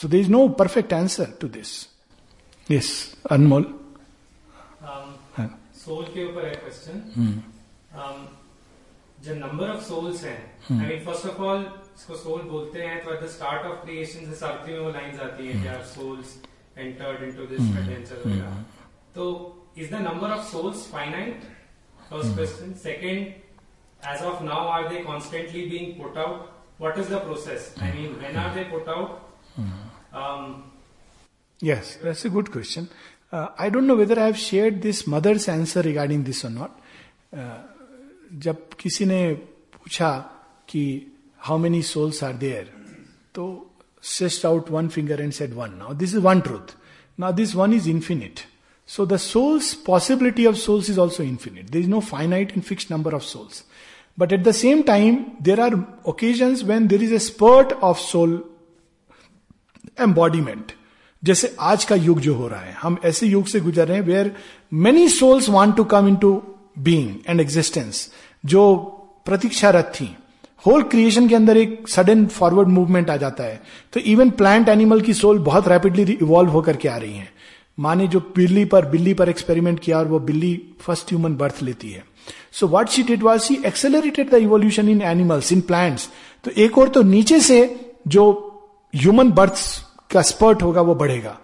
[0.00, 1.72] so there is no perfect answer to this
[2.66, 2.90] yes
[3.30, 3.64] Anmol
[5.76, 7.42] soul के ऊपर है क्वेश्चन
[9.24, 10.38] जो नंबर ऑफ सोल्स हैं
[10.72, 11.64] I mean first of all
[11.96, 15.20] इसको सोल बोलते हैं तो at the start of creation से सावित्री में वो लाइंस
[15.20, 16.34] आती हैं कि souls
[16.78, 18.64] entered into this adventure वगैरह
[19.14, 19.26] तो
[19.78, 21.44] is the number of souls finite
[22.10, 26.50] first question second as of now are they constantly being put out
[26.80, 28.88] what is the process I mean when are they put
[30.13, 30.71] Out
[31.61, 32.89] Yes, that's a good question.
[33.31, 36.71] Uh, I don't know whether I have shared this mother's answer regarding this or not.
[37.33, 37.59] Uh,
[38.33, 39.21] जब किसी ने
[39.73, 40.09] पूछा
[40.69, 40.83] कि
[41.45, 42.71] how many souls are there
[43.35, 43.45] तो
[44.03, 46.75] सेस्ट out one finger and said one now this is one truth
[47.19, 48.39] now this one is infinite
[48.89, 52.91] so the souls possibility of souls is also infinite there is no finite in fix
[52.91, 53.63] number of souls
[54.17, 55.75] but at the same time there are
[56.09, 58.43] occasion when there is a spurt of soul
[60.01, 60.71] embodiment
[61.23, 64.05] जैसे आज का युग जो हो रहा है, हम ऐसे युग से गुजर रहे हैं
[64.05, 64.31] where
[64.73, 66.31] many souls want to come into
[66.79, 68.09] being and existence
[68.45, 68.73] जो
[69.25, 70.15] प्रतीक्षारत थी।
[70.65, 73.61] होल क्रिएशन के अंदर एक सडन फॉरवर्ड मूवमेंट आ जाता है।
[73.93, 77.27] तो इवन प्लांट एनिमल की सोल बहुत रैपिडली इवॉल्व होकर के आ रही है।
[77.79, 81.61] माँ ने जो बिल्ली पर बिल्ली पर एक्सपेरिमेंट किया और वो बिल्ली फ़र्स्ट ह्यूमन बर्थ
[81.63, 82.03] लेती है।
[82.51, 86.09] So what she did was she accelerated the evolution in animals in plants
[86.43, 87.59] तो एक और तो नीचे से
[88.07, 88.47] जो
[88.93, 89.55] ह्यूमन बर्थ
[90.11, 91.37] का स्पर्ट होगा, वो बढ़ेगा।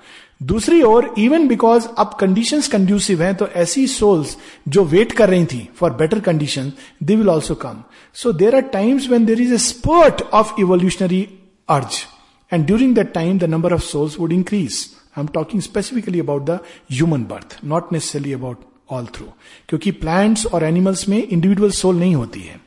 [0.43, 4.35] दूसरी ओर इवन बिकॉज़ अब कंडीशन कंड्यूसिव हैं तो ऐसी सोल्स
[4.67, 6.71] जो वेट कर रही थी for better condition
[7.03, 7.81] they will also come
[8.15, 11.21] so there are times when there is a spurt of evolutionary
[11.69, 12.03] urge
[12.51, 14.85] and during that time the number of souls would increase
[15.17, 16.59] I am talking specifically about the
[16.91, 19.25] human birth not necessarily about all through
[19.69, 22.59] क्योंकि plants और animals में individual soul नहीं होती है।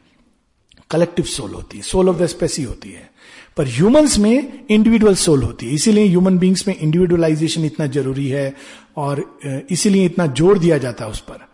[0.91, 3.10] Collective soul होती है soul of the species होती है।
[3.57, 8.55] पर ह्यूमंस में इंडिविजुअल सोल होती है। इसीलिए ह्यूमन बींग्स में इंडिविजुअलाइजेशन इतना ज़रूरी है
[8.97, 9.25] और
[9.71, 11.47] इसीलिए इतना ज़ोर दिया जाता है उस पर।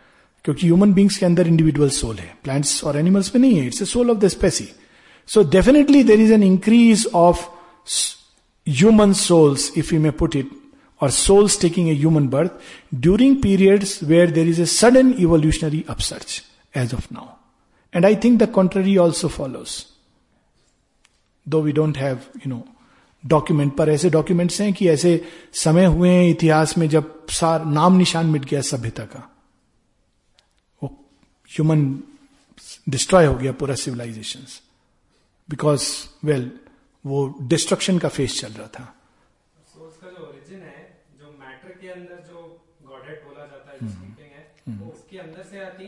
[0.44, 3.82] क्योंकि ह्यूमन बींग्स के अंदर इंडिविजुअल सोल है। प्लांट्स और एनिमल्स में नहीं है। It's
[3.82, 4.68] a soul of the species
[5.28, 7.44] so definitely there is an increase of
[8.66, 10.50] human souls if you may put it
[11.00, 12.50] और souls taking a human birth
[12.94, 16.40] during periods where there is a sudden evolutionary upsurge
[16.76, 17.26] as of now
[17.94, 19.76] and I think the contrary also follows.
[21.48, 22.62] Though we don't have, you know,
[23.26, 27.96] document पर ऐसे documents हैं कि ऐसे समय हुए हैं इतिहास में जब सार नाम
[27.96, 29.36] निशान मिट गया सभ्यता का।
[30.82, 31.04] वो
[31.48, 32.00] ह्यूमन
[32.88, 34.40] डिस्ट्रॉय हो गया पूरा सिविलाइजेशन
[35.50, 35.88] बिकॉज़
[36.24, 36.52] वेल
[37.06, 38.94] वो डिस्ट्रक्शन का फेस चल रहा था।
[39.74, 43.88] सोल्स का जो ओरिजिन है जो मैटर के अंदर जो गॉडेड बोला जाता है जो
[43.88, 45.84] स्पीकिंग है वो उसके अंदर से आती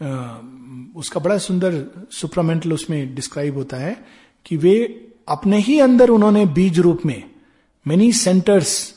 [0.00, 3.96] उसका बड़ा सुंदर सुप्रमेंटल उसमें डिस्क्राइब होता है
[4.46, 4.74] कि वे
[5.28, 7.22] अपने ही अंदर उन्होंने बीज रूप में
[7.86, 8.94] many centres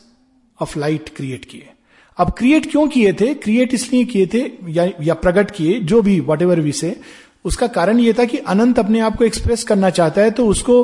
[0.61, 1.69] of light create किए।
[2.17, 3.33] अब क्रिएट क्यों किए थे?
[3.33, 6.99] क्रिएट इसलिए किए थे या, या प्रकट किए जो भी वट एवर वी से
[7.45, 10.83] उसका कारण यह था कि अनंत अपने आप को एक्सप्रेस करना चाहता है तो उसको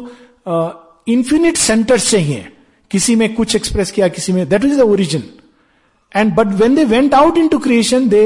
[1.07, 2.47] इन्फिनिट सेंटर्स चाहिए।
[2.91, 5.23] किसी में कुछ एक्सप्रेस किया किसी में that is the origin
[6.15, 8.25] and but when they went out into creation they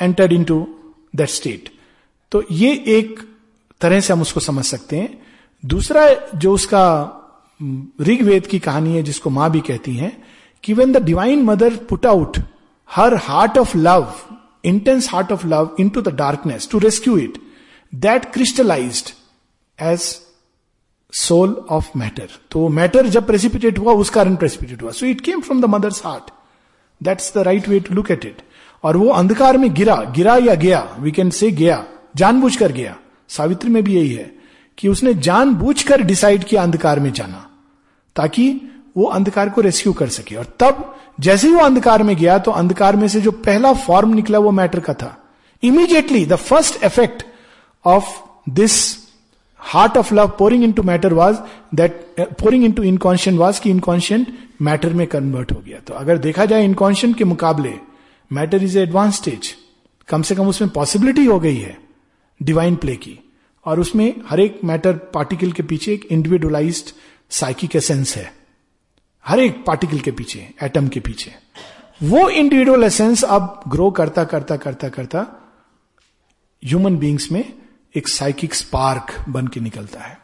[0.00, 0.66] entered into
[1.14, 1.68] that state.
[2.32, 3.20] तो ये एक
[3.80, 5.20] तरह से हम उसको समझ सकते हैं।
[5.62, 6.84] दूसरा जो उसका
[8.00, 10.12] ऋग्वेद की कहानी है, जिसको माँ भी कहती हैं,
[10.64, 12.38] कि when the divine mother put out
[12.90, 14.12] her heart of love
[14.64, 17.38] intense heart of love into the darkness to rescue it
[17.92, 19.02] that crystallise
[19.78, 20.00] as
[21.12, 25.40] soul of matter तो मैटर जब प्रेसिपिटेट हुआ, उस कारण प्रेसिपिटेट हुआ। So it came
[25.40, 26.30] from the mother's heart
[27.00, 28.42] that's the right way to look at it
[28.84, 31.84] और वो अंधकार में गिरा गिरा या गया वी कैन से गया,
[32.16, 32.96] जानबूझकर गया।
[33.30, 34.30] सावित्री में भी यही है
[34.78, 37.46] कि उसने जानबूझकर डिसाइड किया अंधकार में जाना,
[38.16, 38.50] ताकि
[38.96, 42.50] वो अंधकार को रेस्क्यू कर सके। और तब, जैसे ही वो अंधकार में गया तो
[42.52, 45.16] अंधकार में से जो पहला फॉर्म निकला वो मैटर का था।
[45.62, 47.24] Immediately the first effect
[47.84, 48.06] of
[48.50, 48.74] this
[49.60, 51.36] heart of love pouring into matter was
[51.74, 52.00] that
[52.40, 56.64] pouring into inconscient was की इनकॉन्शियंट मैटर में कन्वर्ट हो गया। तो अगर देखा जाए
[56.64, 57.74] इनकॉन्शियंट के मुकाबले
[58.32, 59.54] मैटर इज़ एडवांस स्टेज।
[60.08, 61.78] कम से कम उसमें पॉसिबिलिटी हो गई है
[62.42, 63.18] डिवाइन प्ले की।
[63.66, 66.94] और उसमें हर एक मैटर पार्टिकल के पीछे एक इंडिविजुअलाइज
[67.30, 68.32] साइकिक एसेंस है।
[69.26, 71.32] हर एक पार्टिकल के पीछे, एटम के पीछे।
[72.02, 75.26] वो इंडिविजुअल एसेंस अब ग्रो करता करता करता करता
[76.64, 77.52] ह्यूमन बींग्स में
[77.96, 80.18] एक साइकिक स्पार्क बन के निकलता है।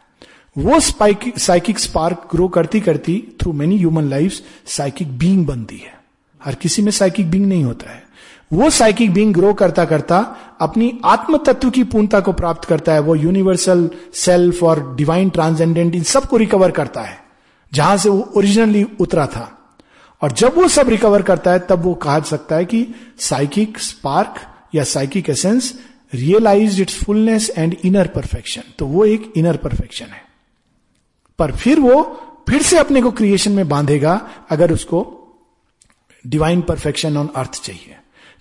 [0.57, 5.98] वो साइकिक स्पार्क ग्रो करती करती through many human life psychic being बनती है।
[6.45, 8.03] हर किसी में साइकिक बींग नहीं होता है।
[8.53, 12.99] वो साइकिक बींग ग्रो करता करता अपनी आत्म तत्व की पूर्णता को प्राप्त करता है।
[12.99, 17.23] वो यूनिवर्सल सेल्फ और डिवाइन ट्रांसजेंडेंट इन सबको रिकवर करता है।
[17.73, 19.55] जहाँ से वो ओरिजिनली उतरा था।
[20.21, 22.87] और जब वो सब रिकवर करता है, तब वो कहा सकता है कि
[23.19, 24.35] साइकिक स्पार्क
[24.75, 25.79] या psychic essence
[26.13, 30.23] realise its fullness and inner perfection तो वो एक इनर परफेक्शन है।
[31.39, 35.15] पर फिर वो फिर से अपने को क्रिएशन में बांधेगा, अगर उसको
[36.23, 37.95] डिवाइन परफेक्शन ऑन अर्थ चाहिए।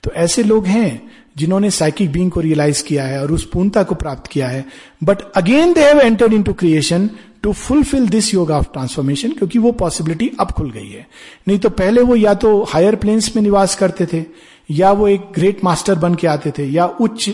[0.05, 3.95] तो ऐसे लोग हैं जिन्होंने साइकिक बींग को रियलाइज़ किया है और उस पूर्णता को
[3.95, 4.65] प्राप्त किया है।
[5.05, 7.09] But again they have entered into creation
[7.43, 11.07] to fulfil this yoga of transformation क्योंकि वो पॉसिबिलिटी अब खुल गई है।
[11.49, 14.25] नहीं तो पहले वो या तो हायर प्लेन्स में निवास करते थे,
[14.71, 17.31] या वो एक ग्रेट मास्टर बन के आते थे, या उच्च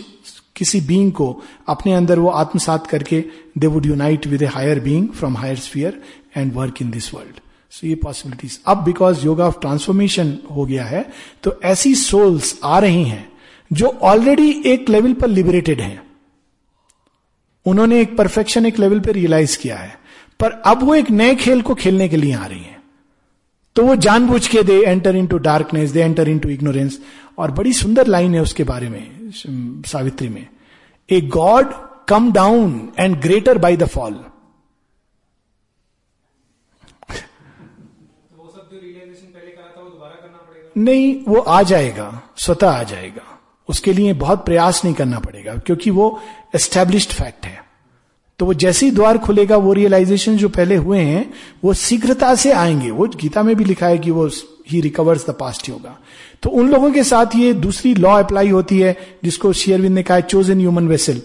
[0.55, 3.23] किसी बींग को अपने अंदर वो आत्मसात करके
[3.57, 6.01] they would unite with a higher being from higher sphere
[6.37, 7.39] and work in this world
[7.75, 11.05] so ये पॉसिबिलिटीज अब बिकॉज़ योगा ऑफ़ ट्रांसफॉर्मेशन हो गया है
[11.43, 13.27] तो ऐसी सोल्स आ रही हैं
[13.71, 16.01] जो ऑलरेडी एक लेवल पर लिबरेटेड हैं।
[17.65, 19.97] उन्होंने एक परफेक्शन एक लेवल पर रियलाइज़ किया है।
[20.39, 22.77] पर अब वो एक नए खेल को खेलने के लिए आ रही हैं।
[23.75, 26.99] तो वो जानबूझ के they enter into darkness they enter into ignorance
[27.37, 29.31] और बड़ी सुंदर लाइन है उसके बारे में,
[29.87, 30.45] सावित्री में।
[31.09, 31.73] A god
[32.07, 34.19] come down and greater by the fall
[40.77, 45.89] नहीं, वो आ जाएगा, स्वतः आ जाएगा। उसके लिए बहुत प्रयास नहीं करना पड़ेगा, क्योंकि
[45.89, 46.19] वो
[46.55, 47.63] एस्टेब्लिश्ड फैक्ट है।
[48.39, 52.51] तो वो जैसे ही द्वार खुलेगा, वो रियलाइजेशन जो पहले हुए हैं, वो शीघ्रता से
[52.51, 54.29] आएँगे। वो गीता में भी लिखा है कि वो
[54.69, 55.97] ही रिकवर्स द पास्ट होगा।
[56.43, 60.19] तो उन लोगों के साथ ये दूसरी लॉ अप्लाई होती है, जिसको शेयरविंद ने कहा
[60.19, 61.21] चोज इन ह्यूमन वेसल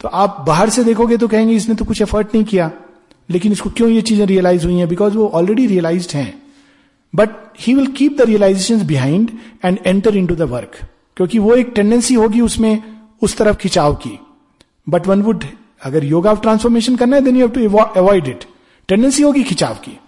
[0.00, 2.70] तो आप बाहर से देखोगे तो कहेंगे, इसने तो कुछ एफर्ट नहीं किया।
[3.30, 4.88] लेकिन इसको क्यों ये चीज़ें रियलाइज़ हुई हैं?
[4.88, 6.42] बिकॉज़ वो ऑलरेडी रियलाइज़ हैं।
[7.14, 7.30] But
[7.60, 9.30] he will keep the realisation behind
[9.64, 10.76] and enter into the work
[11.16, 12.82] क्योंकि वो एक टेंडेंसी होगी उसमें
[13.22, 14.18] उस तरफ़ खिंचाव की
[14.88, 15.44] बट वन वुड
[15.84, 18.44] अगर योगा ऑफ़ ट्रांसफॉर्मेशन करना है then you have to avoid it
[18.88, 19.98] tendency होगी खिंचाव की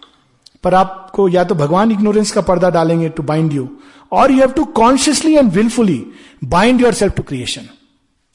[0.64, 3.68] पर आपको या तो भगवान इग्नोरेंस का पर्दा डालेंगे टू बाइंड यू
[4.12, 6.04] और you have to consciously and wilfully
[6.44, 7.68] bind yourself to creation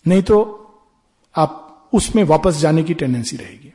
[0.05, 0.39] नहीं तो
[1.35, 1.63] आप
[1.93, 3.73] उसमें वापस जाने की टेंडेंसी रहेगी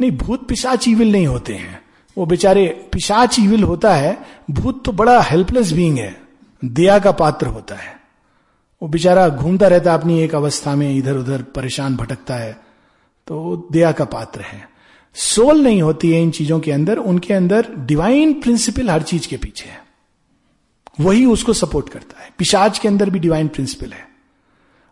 [0.00, 1.82] नहीं, भूत पिशाच इविल नहीं होते हैं।
[2.18, 4.18] वो बेचारे पिशाच इविल होता है,
[4.50, 6.20] भूत तो बड़ा हेल्पलेस बींग है,
[6.64, 8.00] दया का पात्र होता है।
[8.82, 12.52] वो बेचारा घूमता रहता है अपनी एक अवस्था में इधर उधर परेशान भटकता है
[13.26, 14.68] तो दया का पात्र है।
[15.14, 19.36] सोल नहीं होती है इन चीज़ों के अंदर, उनके अंदर डिवाइन प्रिंसिपल हर चीज़ के
[19.36, 19.84] पीछे है।
[21.00, 24.08] वही उसको सपोर्ट करता है। पिशाच के अंदर भी डिवाइन प्रिंसिपल है।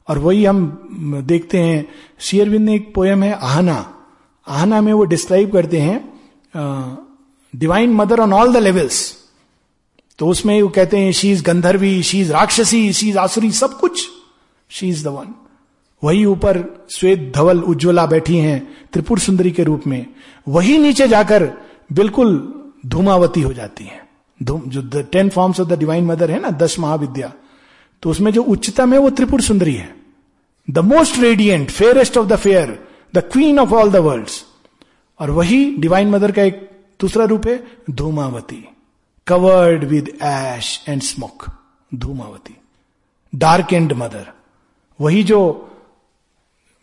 [0.08, 1.88] और वही हम देखते हैं
[2.20, 3.97] शेयरविंद ने एक पोयम है, आहना।
[4.48, 5.98] आहना में वो डिस्क्राइब करते हैं
[7.56, 9.16] divine mother on all the levels
[10.18, 13.78] तो उसमें वो कहते हैं she is gandharvi she is rakshasi she is asuri सब
[13.78, 14.08] कुछ
[14.70, 15.34] शी इज़ द वन
[16.02, 18.58] वही ऊपर श्वेत धवल उज्ज्वला बैठी हैं
[18.92, 20.06] त्रिपुर सुंदरी के रूप में।
[20.48, 21.44] वही नीचे जाकर
[21.92, 22.54] बिल्कुल
[22.86, 24.06] धूमावती हो जाती है।
[24.42, 27.32] धूम, जो ten forms of the divine mother है ना, दस महाविद्या।
[28.02, 29.94] तो उसमें जो उच्चतम है वो त्रिपुर सुंदरी है।
[30.70, 34.28] The most radiant fairest of the fair the queen of all the world
[35.20, 36.68] और वही डिवाइन मदर का एक
[37.00, 38.64] दूसरा रूप है, Dhumavati.
[39.26, 41.46] Covered with ash and smoke
[41.92, 42.56] Dhumavati.
[43.32, 44.26] Dark and mother
[45.00, 45.40] वही जो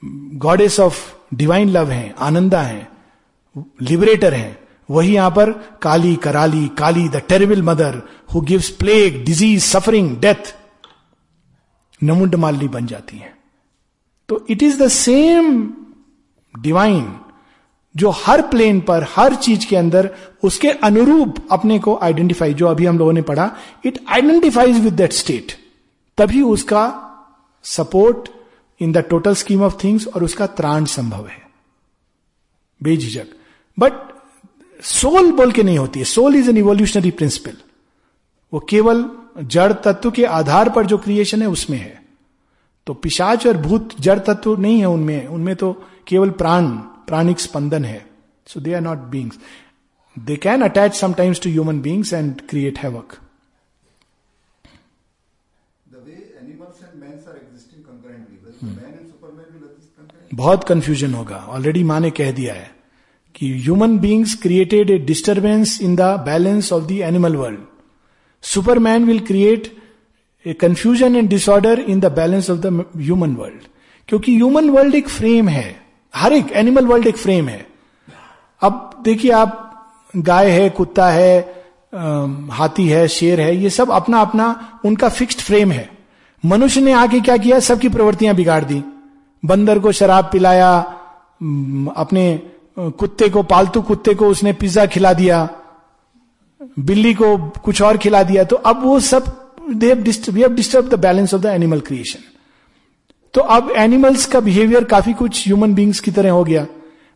[0.03, 0.99] गॉडेस ऑफ़
[1.35, 2.87] डिवाइन लव है, आनंदा है
[3.81, 4.59] लिबरेटर है,
[4.89, 5.51] वही यहाँ पर
[5.81, 8.01] Kali, Karali, Kali the terrible mother
[8.33, 10.53] who gives plague disease suffering death
[12.01, 13.33] Namunda Malini बन जाती है।
[14.29, 15.65] तो it is the same
[16.59, 17.15] divine
[17.95, 22.85] जो हर प्लेन पर, हर चीज़ के अंदर, उसके अनुरूप अपने को आइडेंटिफाई जो अभी
[22.85, 25.51] हम लोगों ने पढ़ा it identifies with that state
[26.17, 27.01] तभी उसका
[27.63, 28.29] support
[28.79, 31.41] in the total scheme of things और उसका त्राण संभव है।
[32.83, 33.27] बेझिझक।
[33.79, 33.93] बट
[34.83, 37.57] सोल बोल के नहीं होती है। Soul is an evolutionary principle
[38.53, 42.05] वो केवल जड़ तत्व के आधार पर जो क्रिएशन है, उसमें है।
[42.87, 46.67] तो पिशाच और भूत जड़ तत्व नहीं है उनमें। उनमें तो केवल प्राण
[47.07, 48.05] प्राणिक स्पंदन है।
[48.47, 49.39] So they are not beings
[50.17, 53.17] they can attach sometimes to human beings and create havoc.
[60.33, 62.69] बहुत कंफ्यूजन होगा। ऑलरेडी माँ ने कह दिया है
[63.35, 67.59] कि human beings created a disturbance in the balance of the animal world
[68.43, 69.71] superman will create
[70.45, 73.61] a confusion and disorder in the balance of the human world
[74.09, 75.84] क्योंकि human world एक फ्रेम है।
[76.15, 77.65] हर एक एनिमल वर्ल्ड एक frame है।
[78.61, 79.61] अब देखिए आप,
[80.17, 81.39] गाय है, कुत्ता है
[82.51, 85.89] हाथी है, शेर है, ये सब अपना अपना उनका फिक्स्ड फ्रेम है।
[86.43, 87.59] मनुष्य ने आके क्या किया?
[87.59, 88.83] सबकी प्रवृत्तियाँ बिगाड़ दी।
[89.43, 90.71] बंदर को शराब पिलाया
[91.97, 92.41] अपने
[92.77, 95.47] कुत्ते को, पालतू कुत्ते को उसने पिज्जा खिला दिया,
[96.79, 99.25] बिल्ली को कुछ और खिला दिया तो अब वो सब
[99.69, 100.03] they have
[100.53, 102.19] disturb the balance of the animal creation
[103.35, 106.65] तो अब एनिमल्स का बिहेवियर काफ़ी कुछ ह्यूमन बींग्स की तरह हो गया।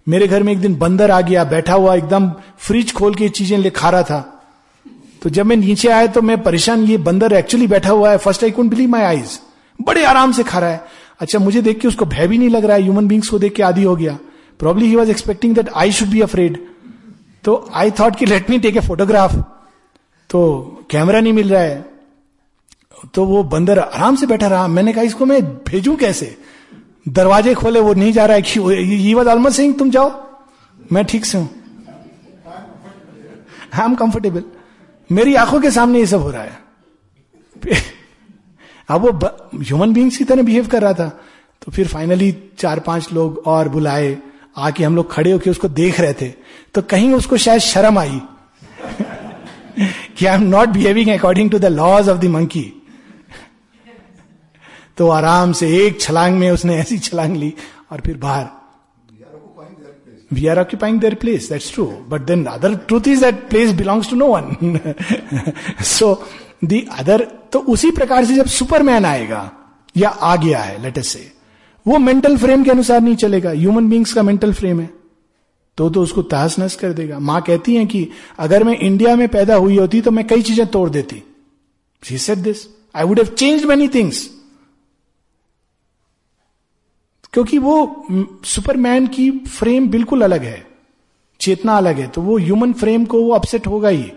[0.07, 3.57] मेरे घर में एक दिन बंदर आ गया, बैठा हुआ, एकदम फ्रिज खोल के चीज़ें
[3.57, 4.19] ले खा रहा था।
[5.21, 8.43] तो जब मैं नीचे आया तो मैं परेशान, ये बंदर एक्चुअली बैठा हुआ है। First
[8.43, 9.39] I couldn't believe my eyes
[9.79, 10.83] बड़े आराम से खा रहा है।
[11.19, 13.53] अच्छा मुझे देख के उसको भय भी नहीं लग रहा है। ह्यूमन बींग्स को देख
[13.55, 14.17] के आदि हो गया।
[14.59, 16.57] Probably he was expecting that I should be afraid
[17.43, 19.35] तो आई थॉट कि let me take a photograph
[20.29, 20.41] तो
[20.91, 21.88] कैमरा नहीं मिल रहा है।
[23.13, 26.37] तो वो बंदर आराम से बैठा रहा। मैंने कहा, इसको मैं भेजू कैसे?
[27.09, 28.43] दरवाजे खोले, वो नहीं जा रहा है
[28.83, 30.27] ही वॉज़ सिंह, तुम जाओ।
[30.91, 31.49] मैं ठीक से हूँ।
[33.73, 34.43] आई एम कंफर्टेबल
[35.11, 36.59] मेरी आँखों के सामने ये सब हो रहा है।
[38.89, 39.19] अब वो
[39.59, 41.21] ह्यूमन बींग्स की तरह बिहेव कर रहा था।
[41.65, 44.17] तो फिर फाइनली चार पाँच लोग और बुलाए।
[44.57, 46.33] आके हम लोग खड़े होके उसको देख रहे थे।
[46.73, 48.21] तो कहीं उसको शायद शर्म आई।
[50.17, 52.73] कि I am not behaving according to the laws of the monkey
[54.99, 57.53] तो आराम से एक छलांग में उसने ऐसी छलांग ली
[57.91, 58.47] और फिर बाहर।
[60.33, 61.89] We are their place, that's true.
[62.13, 64.79] But then the other truth is that place belongs to no one.
[65.83, 66.15] So,
[66.65, 67.21] the other
[67.53, 69.51] तो उसी प्रकार से जब सुपरमैन आएगा,
[69.97, 71.31] या आ गया है लेट से
[71.87, 74.89] वो मेंटल फ्रेम के अनुसार नहीं चलेगा। ह्यूमन बींग्स का मेंटल फ्रेम है।
[75.77, 79.27] तो तो उसको तहस नस कर देगा। माँ कहती है कि, अगर मैं इंडिया में
[79.27, 81.23] पैदा हुई होती तो मैं कई चीज़ें तोड़ देती.
[82.03, 82.57] She said this
[82.95, 84.38] I would have change many things
[87.33, 88.05] क्योंकि वो
[88.45, 90.67] सुपरमैन की फ्रेम बिल्कुल अलग है।
[91.39, 94.11] चेतना अलग है। तो वो ह्यूमन फ्रेम को वो अपसेट होगा ही।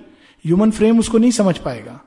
[0.44, 2.00] ह्यूमन फ्रेम उसको नहीं समझ पाएगा।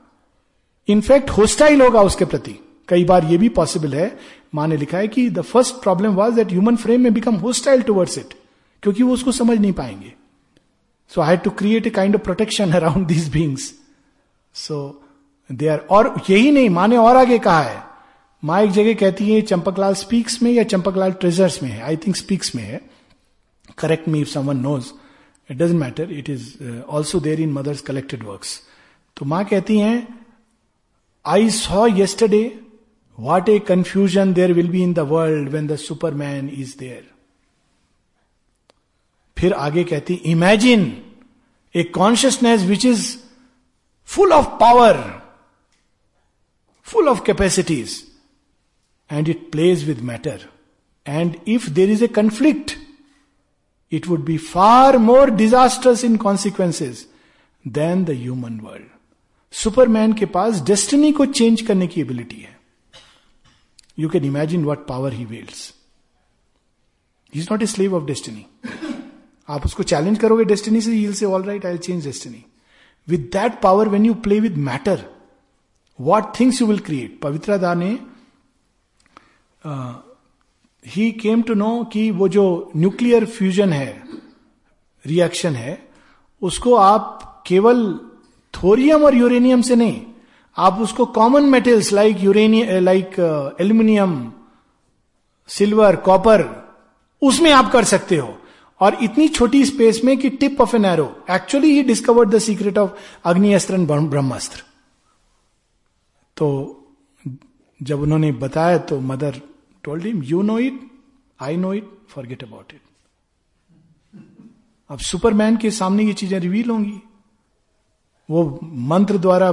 [0.88, 4.18] इनफैक्ट होस्टाइल होगा उसके प्रति। कई बार ये भी पॉसिबल है।
[4.54, 7.82] माँ ने लिखा है कि the first problem was that human frame में बिकम होस्टाइल
[7.82, 8.34] टूवर्ड्स इट
[8.82, 10.12] क्योंकि वो उसको समझ नहीं पाएँगे।
[11.08, 13.72] So I had to create a kind of protection around these beings
[14.54, 15.02] so
[15.52, 17.85] they are और यही नहीं, माँ ने और आगे कहा है।
[18.46, 21.80] माँ एक जगह कहती है चंपकलाल स्पीक्स में या चंपकलाल ट्रेजर्स में है?
[21.82, 22.80] आई थिंक स्पीक्स में है।
[23.78, 24.90] Correct me if someone knows
[25.50, 28.44] it doesn't matter it is also there in mother's collected work
[29.16, 30.06] तो माँ कहती है
[31.24, 32.42] I saw yesterday
[33.18, 35.76] what a confusion there will be in the world when the
[36.14, 37.04] superman is there
[39.36, 40.90] फिर आगे कहती imagine
[41.74, 43.16] a consciousness which is
[44.08, 45.04] full of power
[46.86, 48.02] full of capacities
[49.10, 50.40] and it plays with matter.
[51.06, 52.78] And if there is a conflict,
[53.92, 57.06] it would be far more disastrous in consequences
[57.64, 58.92] than the human world.
[59.54, 62.56] Superman के पास destiny को change करने की ability है
[63.98, 65.72] you can imagine what power he wields
[67.32, 68.44] is not a slave of destiny
[69.48, 72.44] आप उसको challenge करोगे destiny से हील से all right I change destiny
[73.08, 75.04] with that power when you play with matter
[75.98, 77.96] what things you will create Pavitra ने
[80.86, 84.02] he came to know कि वो जो न्यूक्लियर फ्यूजन है
[85.06, 85.88] रिएक्शन है,
[86.42, 88.00] उसको आप केवल
[88.54, 90.02] थोरियम और यूरेनियम से नहीं,
[90.56, 93.18] आप उसको common metals like uranium like
[93.60, 94.32] aluminium
[95.48, 96.44] silver copper
[97.22, 98.38] उसमें आप कर सकते हो।
[98.80, 102.78] और इतनी छोटी स्पेस में कि tip of an arrow actually he discovered the secret
[102.78, 102.90] of
[103.24, 104.62] agni astra brahmastra
[106.36, 106.48] तो
[107.82, 109.40] जब उन्होंने बताया तो mother
[109.86, 110.80] told him you know it
[111.40, 111.90] I know it
[112.26, 112.80] forget about it
[114.90, 117.00] अब सुपरमैन के सामने ये चीज़ें रिवील होंगी।
[118.28, 119.48] वो मंत्र द्वारा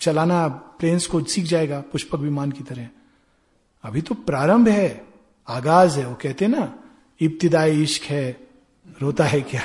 [0.00, 0.46] चलाना
[0.80, 2.88] प्लेन्स को सीख जाएगा पुष्पक विमान की तरह।
[3.84, 4.88] अभी तो प्रारंभ है
[5.48, 6.62] आगाज़ है वो कहते ना
[7.20, 8.24] इब्तिदाई इश्क है
[9.00, 9.62] रोता है क्या?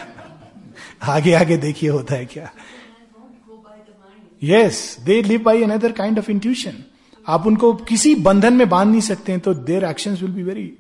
[1.04, 2.52] आगे आगे देखिए होता है क्या?
[4.42, 6.84] Yes they live by another kind of intuition
[7.28, 10.78] आप उनको किसी बंधन में बाँध नहीं सकते हैं तो their action will be very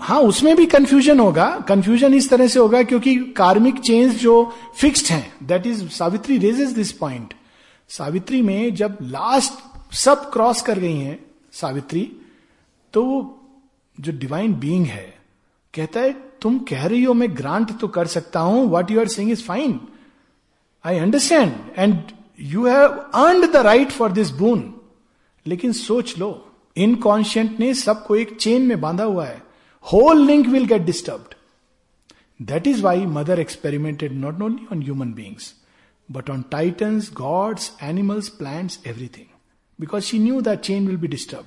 [0.00, 5.06] हाँ उसमें भी कंफ्यूजन होगा। कंफ्यूजन इस तरह से होगा क्योंकि कार्मिक चेंज जो फिक्स्ड
[5.06, 7.34] हैं that is Savitri raises this point
[7.88, 9.52] Savitri में जब लास्ट
[9.94, 12.16] सब क्रॉस कर गई हैं सावित्री
[12.92, 13.02] तो
[14.00, 15.18] जो डिवाइन बीइंग है
[15.74, 19.08] कहता है तुम कह रही हो मैं ग्रांट तो कर सकता हूँ what you are
[19.08, 19.80] saying is fine
[20.84, 22.02] I understand and
[22.40, 24.74] you have earned the right for this boon
[25.46, 26.30] लेकिन सोच लो
[26.76, 29.42] इनकॉन्शियंट ने सबको एक चेन में बांधा हुआ है।
[29.92, 31.30] Whole link will get disturb
[32.42, 35.54] that is why mother experimented not only on human beings
[36.10, 39.26] but on titans gods animals plants everything
[39.80, 41.44] because she knew that chain will be disturb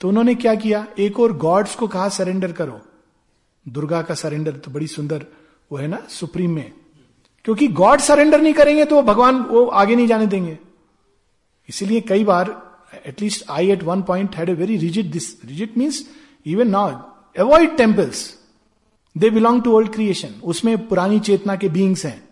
[0.00, 0.86] तो उन्होंने क्या किया?
[0.98, 2.80] एक और गॉड्स को कहा surrender करो.
[3.68, 5.26] दुर्गा का सरेंडर तो बड़ी सुंदर
[5.72, 6.02] वो है ना?
[6.08, 6.72] सुप्रीम में।
[7.44, 10.58] क्योंकि गॉड सरेंडर नहीं करेंगे तो भगवान वो आगे नहीं जाने देंगे।
[11.68, 12.50] इसीलिए कई बार
[13.06, 16.04] at least I at one point had a very rigid this rigid means
[16.46, 16.90] even now
[17.38, 18.38] avoid temples
[19.16, 22.28] they belong to old creation उसमें पुरानी चेतना के बींग्स हैं।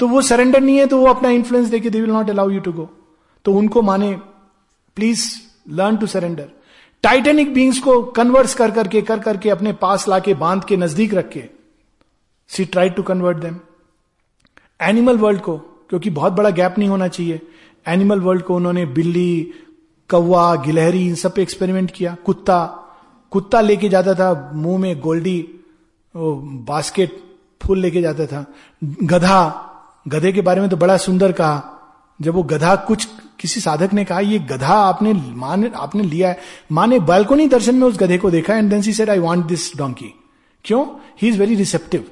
[0.00, 2.60] तो वो सरेंडर नहीं है तो वो अपना इंफ्लुएंस देके they will not allow you
[2.60, 2.90] to go
[3.44, 4.12] तो उनको माने
[4.96, 5.26] please
[5.68, 6.48] learn to surrender
[7.02, 11.28] titanic beings को कन्वर्ट्स कर करके कर करके अपने पास लाके बाँध के नज़दीक रख
[11.28, 11.44] के
[12.48, 13.58] she try to convert them
[14.82, 15.56] animal world को,
[15.90, 17.40] क्योंकि बहुत बड़ा गैप नहीं होना चाहिए।
[17.86, 19.52] एनिमल वर्ल्ड को उन्होंने बिल्ली,
[20.10, 22.78] कौवा, गिलहरी, इन सब पे एक्सपेरिमेंट किया। कुत्ता
[23.32, 25.48] कुत्ता लेके जाता था, मुँह में गोल्डी
[26.14, 27.16] बास्केट
[27.60, 28.44] फूल लेके जाता था।
[28.84, 29.68] गधा,
[30.08, 31.62] गधे के बारे में तो बड़ा सुंदर कहा।
[32.20, 33.06] जब वो गधा कुछ
[33.40, 36.38] किसी साधक ने कहा, ये गधा आपने माँ ने आपने लिया है।
[36.72, 39.44] माँ ने बालकोनी दर्शन में उस गधे को देखा and then she said I want
[39.46, 40.12] this donkey
[40.64, 40.84] क्यों?
[41.22, 42.04] ही इज़ वेरी रिसेप्टिव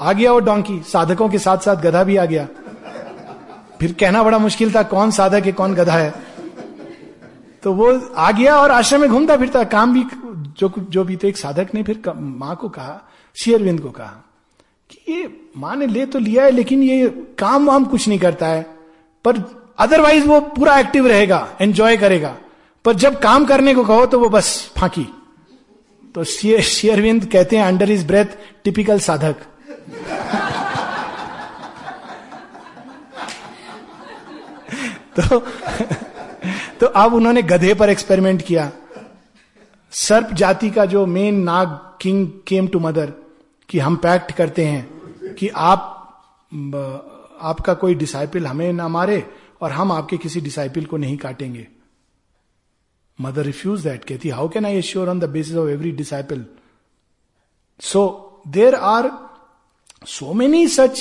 [0.00, 2.46] आ गया वो डोंकी साधकों के साथ साथ गधा भी आ गया।
[3.80, 6.12] फिर कहना बड़ा मुश्किल था, कौन साधक है, कौन गधा है?
[7.62, 10.04] तो वो आ गया और आश्रम में घूमता फिरता, काम भी,
[10.58, 13.00] जो जो भी तो एक साधक ने फिर माँ को कहा
[13.36, 14.12] शेयरविंद को कहा
[14.90, 18.46] कि ये माँ ने ले तो लिया है, लेकिन ये काम वाम कुछ नहीं करता
[18.46, 18.62] है।
[19.24, 19.38] पर
[19.78, 22.36] अदरवाइज़ वो पूरा एक्टिव रहेगा एंजॉय करेगा।
[22.84, 25.06] पर जब काम करने को कहो तो वो बस, फांकी।
[26.14, 29.36] तो शेयरविंद कहते हैं अंडर इज़ ब्रेथ टिपिकल साधक।
[35.18, 35.38] तो
[36.80, 38.70] तो अब उन्होंने गधे पर एक्सपेरिमेंट किया।
[39.92, 41.68] सर्प जाति का जो main Nag
[42.00, 43.12] king came to mother
[43.68, 45.92] कि हम पैक्ट करते हैं कि आप
[47.42, 49.22] आपका कोई डिसाइपल हमें ना मारे
[49.60, 51.66] और हम आपके किसी डिसाइपल को नहीं काटेंगे।
[53.18, 56.44] मदर रिफ्यूज दैट कहती how can I assure on the basis of every disciple
[57.80, 58.02] so
[58.48, 59.10] there are
[60.02, 61.00] so many such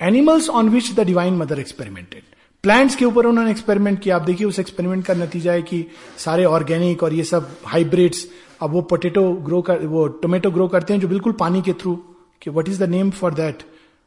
[0.00, 2.22] animals on which the divine mother experimented
[2.64, 5.84] plants के ऊपर उन्होंने एक्सपेरिमेंट किया। आप देखिए, उस एक्सपेरिमेंट का नतीजा है कि
[6.18, 8.26] सारे ऑर्गेनिक और ये सब हाइब्रिड्स
[8.60, 11.94] अब वो पोटेटो ग्रो कर, वो टोमेटो ग्रो करते हैं जो बिल्कुल पानी के थ्रू
[12.42, 13.62] कि what is the name for that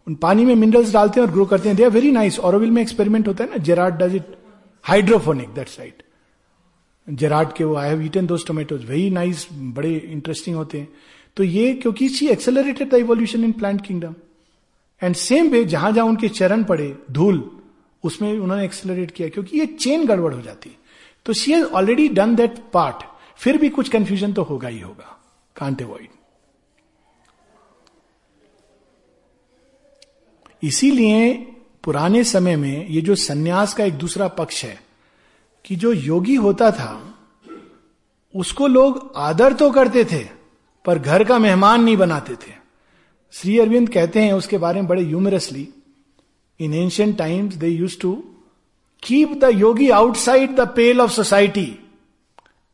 [0.07, 2.71] उन पानी में मिनरल्स डालते हैं और ग्रो करते हैं। They are very nice Auroville
[2.71, 4.35] में एक्सपेरिमेंट होता है ना Gerard does it
[4.85, 6.03] hydroponic that's right
[7.07, 10.87] Gerard के वो I have eaten those tomatoes very nice बड़े इंटरेस्टिंग होते हैं।
[11.37, 14.15] तो ये क्योंकि she accelerated the evolution in plant kingdom
[15.01, 17.49] and same way जहाँ जहाँ उनके चरण पड़े, धूल,
[18.03, 20.75] उसमें उन्होंने एक्सेलरेट किया, क्योंकि ये चेन गड़बड़ हो जाती।
[21.25, 23.03] तो she has already done that part
[23.39, 25.17] फिर भी कुछ कंफ्यूजन तो होगा ही होगा।
[25.55, 26.07] कांट अवॉइड
[30.63, 31.33] इसीलिए
[31.83, 34.79] पुराने समय में ये जो सन्यास का एक दूसरा पक्ष है,
[35.65, 37.17] कि जो योगी होता था,
[38.35, 40.23] उसको लोग आदर तो करते थे
[40.85, 42.53] पर घर का मेहमान नहीं बनाते थे।
[43.33, 45.67] श्री अरविंद कहते हैं उसके बारे में बड़े humorously
[46.59, 48.13] in ancient times they use to
[49.03, 51.67] keep the yogi outside the pale of society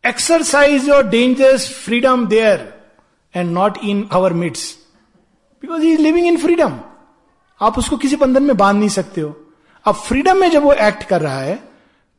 [0.04, 2.74] exercise your dangerous freedom there
[3.36, 4.78] and not in our midst
[5.64, 6.80] because he is living in freedom
[7.62, 9.36] आप उसको किसी बंधन में बाँध नहीं सकते हो।
[9.86, 11.60] अब फ्रीडम में जब वो एक्ट कर रहा है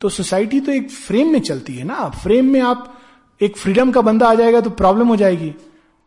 [0.00, 3.00] तो सोसाइटी तो एक फ्रेम में चलती है ना। फ्रेम में आप
[3.40, 5.54] एक फ्रीडम का बंदा आ जाएगा तो प्रॉब्लम हो जाएगी।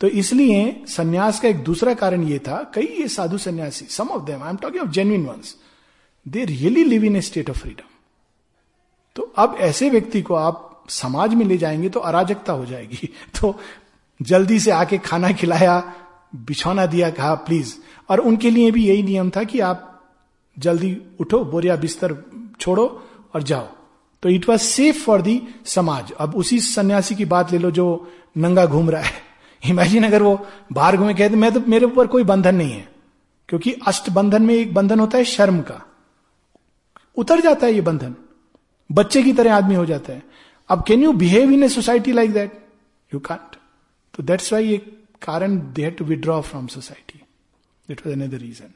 [0.01, 4.23] तो इसलिए सन्यास का एक दूसरा कारण यह था, कई ये साधु सन्यासी some of
[4.23, 5.55] them I am talking of genuine ones
[6.27, 7.89] they really live in a state of freedom
[9.15, 13.09] तो अब ऐसे व्यक्ति को आप समाज में ले जाएँगे तो अराजकता हो जाएगी।
[13.41, 13.59] तो
[14.21, 15.93] जल्दी से आके खाना खिलाया,
[16.35, 17.75] बिछौना दिया, कहा, प्लीज़।
[18.09, 20.03] और उनके लिए भी यही नियम था कि आप
[20.59, 22.17] जल्दी उठो, बोरिया बिस्तर
[22.59, 23.67] छोड़ो और जाओ।
[24.23, 28.11] तो it was safe for the समाज। अब उसी सन्यासी की बात ले लो जो
[28.37, 29.34] नंगा घूम रहा है।
[29.69, 32.89] इमेजिन अगर वो बाहर घूमे, कहते, मैं तो मेरे ऊपर कोई बंधन नहीं है।
[33.49, 35.81] क्योंकि अष्ट बंधन में एक बंधन होता है शर्म का।
[37.15, 38.15] उतर जाता है ये बंधन।
[38.91, 40.23] बच्चे की तरह आदमी हो जाता है।
[40.69, 42.65] अब can you behave in a society like that
[43.13, 43.55] you can't
[44.13, 44.77] तो दैट्स वाई ये
[45.21, 47.21] कारण they had to withdraw from society
[47.87, 48.73] that was another reason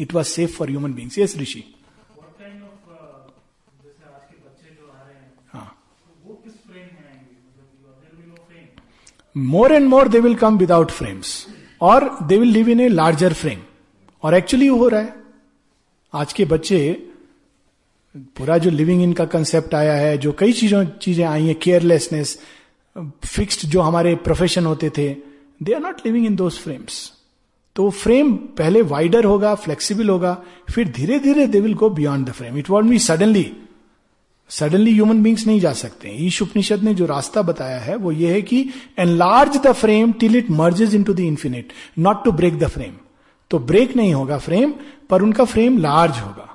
[0.00, 1.75] it was safe for human beings yes rishi
[9.36, 11.46] more and more they will come without frames
[11.80, 13.58] और they will live in a larger frame
[14.22, 15.14] और actually हो रहा है।
[16.12, 16.78] आज के बच्चे,
[18.14, 22.38] पूरा जो लिविंग इन का कंसेप्ट आया है, जो कई चीज़ों, चीज़ें आई हैं केयरलेसनेस
[23.26, 25.08] फिक्स्ड जो हमारे प्रोफेशन होते थे
[25.62, 27.12] they are not living in those frames
[27.76, 30.36] तो फ्रेम पहले वाइडर होगा फ्लेक्सिबल होगा,
[30.70, 33.50] फिर धीरे धीरे they will go beyond the frame it won't me suddenly
[34.50, 38.32] suddenly human beings नहीं जा सकते ईश उपनिषद ने जो रास्ता बताया है, वो ये
[38.32, 38.68] है कि
[38.98, 42.92] enlarge the frame till it merges into the infinite not to break the frame
[43.50, 44.72] तो ब्रेक नहीं होगा फ्रेम
[45.10, 46.48] पर उनका फ्रेम लार्ज होगा।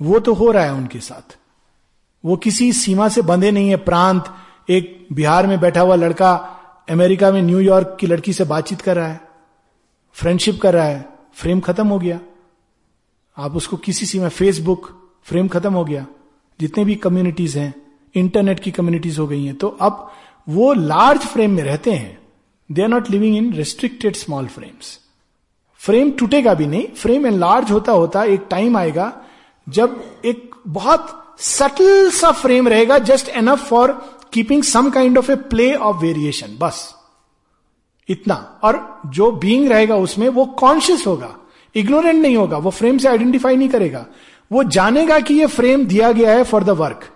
[0.00, 1.36] वो तो हो रहा है उनके साथ।
[2.24, 4.24] वो किसी सीमा से बंधे नहीं है। प्रांत,
[4.68, 6.34] एक बिहार में बैठा हुआ लड़का,
[6.90, 9.20] अमेरिका में न्यूयॉर्क की लड़की से बातचीत कर रहा है।
[10.12, 12.20] फ्रेंडशिप कर रहा है। फ्रेम खत्म हो गया।
[13.36, 14.90] आप उसको किसी सीमा फेसबुक
[15.24, 16.06] फ्रेम खत्म हो गया।
[16.60, 17.74] जितने भी कम्युनिटीज हैं
[18.14, 20.12] इंटरनेट की कम्युनिटीज हो गई हैं तो अब
[20.48, 22.18] वो लार्ज फ्रेम में रहते हैं।
[22.70, 24.98] They are not living in restricted small frames
[25.80, 29.12] frame टूटेगा भी नहीं फ्रेम एन लार्ज होता होता एक टाइम आएगा
[29.66, 33.92] जब एक बहुत सटल सा फ्रेम रहेगा just enough for
[34.32, 36.94] keeping some kind of a play of variation बस।
[38.08, 41.34] इतना। और जो बीइंग रहेगा उसमें वो कॉन्शियस होगा।
[41.74, 44.06] इग्नोरेंट नहीं होगा, वो फ्रेम से आइडेंटिफाई नहीं करेगा।
[44.52, 47.08] वो जानेगा कि ये फ्रेम दिया गया है फॉर द वर्क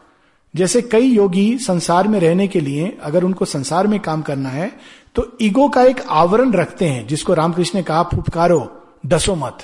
[0.56, 4.78] जैसे कई योगी संसार में रहने के लिए, अगर उनको संसार में काम करना है
[5.14, 9.58] तो ईगो का एक आवरण रखते हैं, जिसको रामकृष्ण ने कहा, फुपकारो, डसो मत.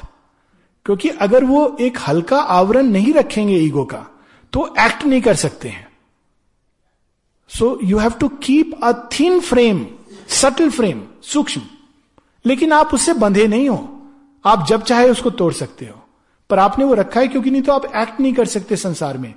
[0.86, 4.06] क्योंकि अगर वो एक हल्का आवरण नहीं रखेंगे ईगो का
[4.52, 5.88] तो एक्ट नहीं कर सकते हैं।
[7.48, 9.86] So you have to keep a thin frame
[10.28, 11.62] subtle frame सूक्ष्म।
[12.47, 14.02] लेकिन आप उससे बंधे नहीं हो।
[14.44, 16.05] आप जब चाहे उसको तोड़ सकते हो।
[16.51, 19.35] पर आपने वो रखा है क्योंकि नहीं तो आप एक्ट नहीं कर सकते संसार में।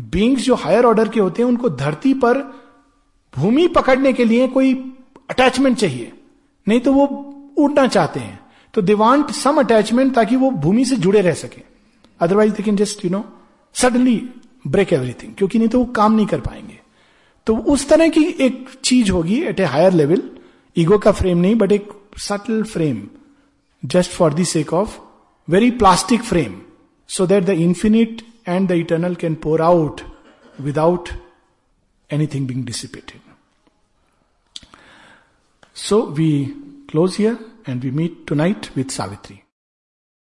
[0.00, 2.38] बींग्स जो हायर ऑर्डर के होते हैं, उनको धरती पर
[3.34, 4.74] भूमि पकड़ने के लिए कोई
[5.30, 6.12] अटैचमेंट चाहिए।
[6.68, 7.06] नहीं तो वो
[7.58, 8.38] उड़ना चाहते हैं।
[8.74, 11.62] तो दे वांट सम अटैचमेंट ताकि वो भूमि से जुड़े रह सके।
[12.20, 13.24] Otherwise they can just you know
[13.74, 14.30] suddenly
[14.66, 16.78] break everything क्योंकि नहीं तो वो काम नहीं कर पाएँगे।
[17.46, 20.22] तो उस तरह की एक चीज़ होगी at a higher level
[20.76, 21.88] ego का फ्रेम नहीं बट एक
[22.18, 23.02] subtle frame
[23.84, 24.98] just for the sake of
[25.54, 26.56] very plastic frame
[27.06, 30.02] so that the infinite and the eternal can pour out
[30.62, 31.12] without
[32.08, 33.20] anything being dissipated.
[35.74, 36.54] So we
[36.86, 39.39] close here and we meet tonight with Savitri.